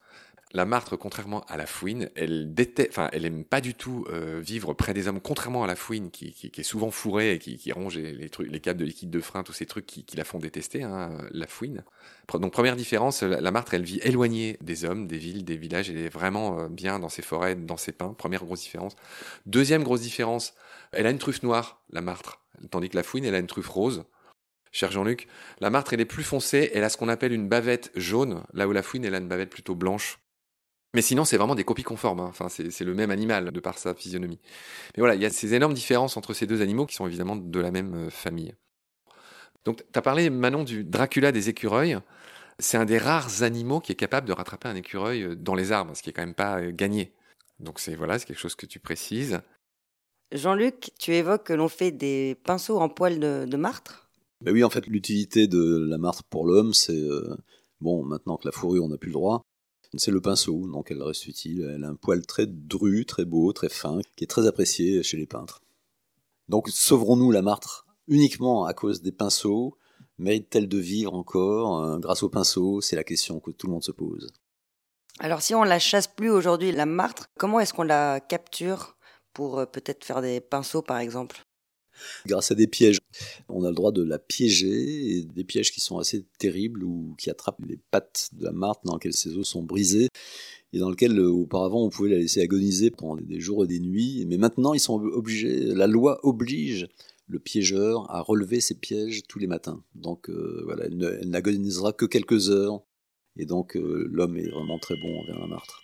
La 0.55 0.67
martre, 0.67 0.97
contrairement 0.97 1.41
à 1.49 1.57
la 1.57 1.67
fouine, 1.67 2.11
elle 2.15 2.55
enfin, 2.89 3.09
elle 3.13 3.27
aime 3.27 3.45
pas 3.45 3.61
du 3.61 3.75
tout 3.75 4.07
euh, 4.09 4.41
vivre 4.41 4.73
près 4.73 4.95
des 4.95 5.09
hommes, 5.09 5.21
contrairement 5.21 5.65
à 5.65 5.67
la 5.67 5.75
fouine 5.75 6.13
qui, 6.13 6.33
est 6.57 6.63
souvent 6.63 6.93
fourrée 6.93 7.33
et 7.33 7.39
qui, 7.41 7.73
ronge 7.73 7.99
les, 7.99 8.29
trucs, 8.29 8.49
les 8.49 8.61
câbles 8.61 8.79
de 8.79 8.85
liquide 8.85 9.11
de 9.11 9.21
frein, 9.21 9.43
tous 9.43 9.53
ces 9.53 9.67
trucs 9.67 9.85
qui, 9.85 10.07
la 10.17 10.23
font 10.23 10.39
détester, 10.39 10.85
hein, 10.85 11.19
la 11.33 11.49
fouine. 11.49 11.83
Donc 12.33 12.53
première 12.53 12.77
différence, 12.77 13.25
la, 13.25 13.51
martre, 13.51 13.75
elle 13.75 13.83
vit 13.83 13.99
éloignée 14.05 14.57
des 14.61 14.85
hommes, 14.85 15.09
des 15.09 15.19
villes, 15.19 15.45
des 15.45 15.57
villages, 15.57 15.91
elle 15.91 15.99
est 15.99 16.09
vraiment 16.09 16.61
euh, 16.61 16.69
bien 16.69 17.01
dans 17.01 17.09
ses 17.09 17.23
forêts, 17.23 17.57
dans 17.57 17.77
ses 17.77 17.91
pins. 17.91 18.15
Première 18.17 18.45
grosse 18.45 18.61
différence. 18.61 18.95
Deuxième 19.47 19.83
grosse 19.83 20.03
différence, 20.03 20.55
elle 20.93 21.09
a 21.09 21.11
une 21.11 21.19
truffe 21.19 21.43
noire, 21.43 21.83
la 21.91 22.01
martre, 22.01 22.45
tandis 22.71 22.91
que 22.91 22.97
la 22.97 23.03
fouine, 23.03 23.25
elle 23.25 23.35
a 23.35 23.41
une 23.41 23.49
truffe 23.49 23.69
rose 23.69 24.05
cher 24.71 24.91
Jean-Luc. 24.91 25.29
La 25.61 25.71
martre, 25.71 25.95
elle 25.95 26.01
est 26.01 26.05
plus 26.05 26.25
foncée, 26.25 26.71
elle 26.75 26.83
a 26.83 26.89
ce 26.89 26.97
qu'on 26.97 27.09
appelle 27.09 27.33
une 27.33 27.49
bavette 27.49 27.93
jaune, 27.95 28.43
là 28.53 28.67
où 28.67 28.73
la 28.73 28.83
fouine, 28.83 29.05
elle 29.05 29.15
a 29.15 29.19
une 29.19 29.29
bavette 29.29 29.51
plutôt 29.51 29.77
blanche. 29.77 30.19
Mais 30.95 31.03
sinon, 31.03 31.25
c'est 31.25 31.37
vraiment 31.37 31.57
des 31.57 31.65
copies 31.65 31.83
conformes. 31.83 32.21
Hein. 32.21 32.29
Enfin, 32.29 32.49
c'est 32.49 32.85
le 32.85 32.95
même 32.95 33.11
animal 33.11 33.51
de 33.51 33.61
par 33.61 33.79
sa 33.79 33.95
physionomie. 33.95 34.39
Mais 34.97 35.01
voilà, 35.01 35.17
il 35.17 35.21
y 35.21 35.27
a 35.27 35.31
ces 35.31 35.53
énormes 35.53 35.75
différences 35.75 36.17
entre 36.17 36.33
ces 36.33 36.47
deux 36.47 36.63
animaux 36.63 36.87
qui 36.87 36.95
sont 36.95 37.07
évidemment 37.07 37.35
de 37.35 37.61
la 37.61 37.73
même 37.73 38.07
euh, 38.07 38.11
famille. 38.11 38.55
Donc, 39.65 39.79
tu 39.79 39.99
as 39.99 40.03
parlé, 40.03 40.31
Manon, 40.31 40.63
du 40.63 40.85
Dracula 40.85 41.33
des 41.33 41.49
écureuils. 41.49 41.99
C'est 42.61 42.77
un 42.77 42.85
des 42.85 42.99
rares 42.99 43.43
animaux 43.43 43.81
qui 43.81 43.91
est 43.91 43.97
capable 43.97 44.29
de 44.29 44.33
rattraper 44.33 44.69
un 44.69 44.77
écureuil 44.77 45.23
euh, 45.25 45.35
dans 45.35 45.57
les 45.57 45.73
arbres, 45.73 45.97
ce 45.97 46.03
qui 46.03 46.11
est 46.11 46.13
quand 46.13 46.23
même 46.23 46.35
pas 46.35 46.61
euh, 46.61 46.71
gagné. 46.73 47.13
Donc, 47.59 47.81
c'est 47.81 47.97
voilà, 47.97 48.19
c'est 48.19 48.27
quelque 48.27 48.39
chose 48.39 48.55
que 48.55 48.67
tu 48.67 48.79
précises. 48.79 49.41
Jean-Luc, 50.31 50.93
tu 51.01 51.13
évoques 51.13 51.45
que 51.45 51.53
l'on 51.53 51.69
fait 51.69 51.91
des 51.91 52.37
pinceaux 52.45 52.79
en 52.79 52.89
poil 52.89 53.19
de, 53.19 53.57
martre? 53.57 54.09
Ben 54.41 54.53
Oui, 54.53 54.63
en 54.63 54.71
fait, 54.71 54.87
l'utilité 54.87 55.49
de 55.49 55.87
la 55.89 55.99
martre 55.99 56.23
pour 56.25 56.47
l'homme, 56.47 56.73
c'est, 56.73 57.01
bon, 57.81 58.05
maintenant 58.05 58.37
que 58.37 58.47
la 58.47 58.53
fourrure, 58.53 58.85
on 58.85 58.89
n'a 58.89 58.97
plus 58.97 59.11
le 59.11 59.15
droit, 59.15 59.45
C'est 59.97 60.11
le 60.11 60.21
pinceau, 60.21 60.69
donc 60.69 60.91
elle 60.91 61.03
reste 61.03 61.27
utile. 61.27 61.71
Elle 61.75 61.85
a 61.85 61.89
un 61.89 61.95
poil 61.95 62.25
très 62.27 62.47
dru, 62.47 63.05
très 63.05 63.25
beau, 63.25 63.53
très 63.53 63.69
fin, 63.69 64.01
qui 64.17 64.25
est 64.25 64.29
très 64.29 64.47
apprécié 64.47 65.03
chez 65.03 65.17
les 65.17 65.27
peintres. 65.27 65.63
Donc 66.49 66.69
sauverons-nous 66.69 67.31
la 67.31 67.43
martre 67.43 67.87
uniquement 68.09 68.65
à 68.65 68.75
cause 68.75 69.03
des 69.03 69.13
pinceaux? 69.13 69.77
Mérite-t-elle 70.19 70.69
de 70.69 70.79
vivre 70.79 71.15
encore 71.15 71.83
euh, 71.83 71.99
grâce 71.99 72.23
aux 72.23 72.29
pinceaux? 72.29 72.81
C'est 72.81 72.97
la 72.97 73.05
question 73.05 73.41
que 73.41 73.51
tout 73.51 73.67
le 73.67 73.73
monde 73.73 73.83
se 73.83 73.93
pose. 73.93 74.33
Alors 75.19 75.43
si 75.43 75.55
on 75.55 75.65
la 75.65 75.79
chasse 75.79 76.07
plus 76.07 76.31
aujourd'hui, 76.31 76.73
la 76.73 76.87
martre, 76.87 77.27
comment 77.39 77.61
est-ce 77.61 77.73
qu'on 77.73 77.83
la 77.85 78.21
capture 78.21 78.97
pour 79.33 79.59
euh, 79.59 79.67
peut-être 79.67 80.05
faire 80.05 80.23
des 80.23 80.41
pinceaux 80.41 80.83
par 80.83 80.99
exemple? 80.99 81.41
Grâce 82.27 82.51
à 82.51 82.55
des 82.55 82.67
pièges. 82.67 82.99
On 83.49 83.65
a 83.65 83.69
le 83.69 83.75
droit 83.75 83.93
de 83.93 84.03
la 84.03 84.19
piéger, 84.19 85.25
des 85.35 85.45
pièges 85.45 85.73
qui 85.73 85.81
sont 85.81 85.99
assez 85.99 86.25
terribles 86.39 86.85
ou 86.85 87.15
qui 87.19 87.31
attrapent 87.31 87.65
les 87.67 87.79
pattes 87.91 88.31
de 88.33 88.45
la 88.45 88.53
martre 88.53 88.83
dans 88.85 88.95
lesquelles 88.95 89.13
ses 89.13 89.37
os 89.37 89.47
sont 89.47 89.63
brisés 89.63 90.09
et 90.73 90.79
dans 90.79 90.91
lequel 90.91 91.19
euh, 91.19 91.31
auparavant 91.31 91.85
on 91.85 91.91
pouvait 91.91 92.11
la 92.11 92.19
laisser 92.19 92.41
agoniser 92.41 92.91
pendant 92.91 93.17
des 93.17 93.41
jours 93.41 93.65
et 93.65 93.69
des 93.69 93.81
nuits. 93.81 94.25
Mais 94.27 94.37
maintenant 94.37 94.75
ils 94.75 94.81
sont 94.81 95.01
obligés, 95.01 95.61
la 95.61 95.87
loi 95.87 96.19
oblige 96.25 96.89
le 97.27 97.39
piégeur 97.39 98.11
à 98.11 98.21
relever 98.21 98.61
ses 98.61 98.75
pièges 98.75 99.23
tous 99.29 99.39
les 99.39 99.47
matins. 99.47 99.83
Donc 99.95 100.29
euh, 100.29 100.63
voilà, 100.65 100.87
elle 100.87 101.31
n'agonisera 101.31 101.93
que 101.93 102.07
quelques 102.07 102.51
heures. 102.51 102.83
Et 103.37 103.47
donc 103.47 103.77
euh, 103.77 104.09
l'homme 104.11 104.37
est 104.37 104.49
vraiment 104.49 104.79
très 104.79 104.95
bon 104.97 105.21
envers 105.21 105.41
la 105.41 105.47
martre. 105.47 105.83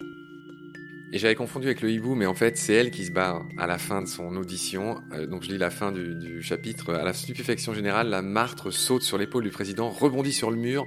Et 1.13 1.19
j'avais 1.19 1.35
confondu 1.35 1.67
avec 1.67 1.83
le 1.83 1.91
hibou, 1.91 2.15
mais 2.15 2.27
en 2.27 2.35
fait, 2.35 2.57
c'est 2.57 2.73
elle 2.73 2.91
qui 2.93 3.05
se 3.05 3.11
barre 3.11 3.45
à 3.59 3.67
la 3.67 3.79
fin 3.79 4.01
de 4.01 4.07
son 4.07 4.37
audition. 4.37 5.03
Euh, 5.13 5.27
donc 5.27 5.43
je 5.43 5.49
lis 5.49 5.59
la 5.59 5.71
fin 5.71 5.91
du, 5.91 6.41
chapitre. 6.43 6.95
À 6.95 7.03
la 7.03 7.13
stupéfaction 7.13 7.75
générale, 7.75 8.09
la 8.09 8.23
martre 8.23 8.71
saute 8.71 9.03
sur 9.03 9.19
l'épaule 9.19 9.43
du 9.43 9.51
président, 9.51 9.91
rebondit 9.91 10.33
sur 10.33 10.51
le 10.51 10.57
mur, 10.57 10.87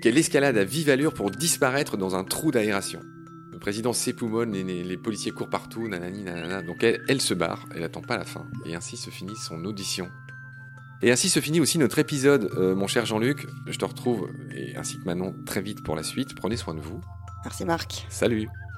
qu'elle 0.00 0.18
escalade 0.18 0.56
à 0.58 0.64
vive 0.64 0.90
allure 0.90 1.14
pour 1.14 1.30
disparaître 1.30 1.96
dans 1.96 2.16
un 2.16 2.24
trou 2.24 2.50
d'aération. 2.50 3.00
Le 3.52 3.58
président 3.60 3.92
s'époumonne, 3.92 4.52
les, 4.52 4.82
les, 4.82 4.96
policiers 4.96 5.30
courent 5.30 5.50
partout, 5.50 5.86
nanani, 5.86 6.24
nanana. 6.24 6.62
Donc 6.62 6.82
elle, 6.82 7.00
elle 7.08 7.20
se 7.20 7.34
barre, 7.34 7.66
elle 7.72 7.84
attend 7.84 8.00
pas 8.00 8.16
la 8.16 8.24
fin. 8.24 8.46
Et 8.66 8.74
ainsi 8.74 8.96
se 8.96 9.10
finit 9.10 9.36
son 9.36 9.64
audition. 9.64 10.10
Et 11.02 11.12
ainsi 11.12 11.28
se 11.28 11.38
finit 11.38 11.60
aussi 11.60 11.78
notre 11.78 12.00
épisode, 12.00 12.50
euh, 12.56 12.74
mon 12.74 12.88
cher 12.88 13.06
Jean-Luc. 13.06 13.46
Je 13.66 13.78
te 13.78 13.84
retrouve, 13.84 14.28
et 14.56 14.76
ainsi 14.76 14.98
que 14.98 15.04
Manon, 15.04 15.34
très 15.46 15.60
vite 15.60 15.84
pour 15.84 15.94
la 15.94 16.02
suite. 16.02 16.34
Prenez 16.34 16.56
soin 16.56 16.74
de 16.74 16.80
vous. 16.80 17.00
Merci 17.44 17.64
Marc. 17.64 18.06
Salut. 18.08 18.48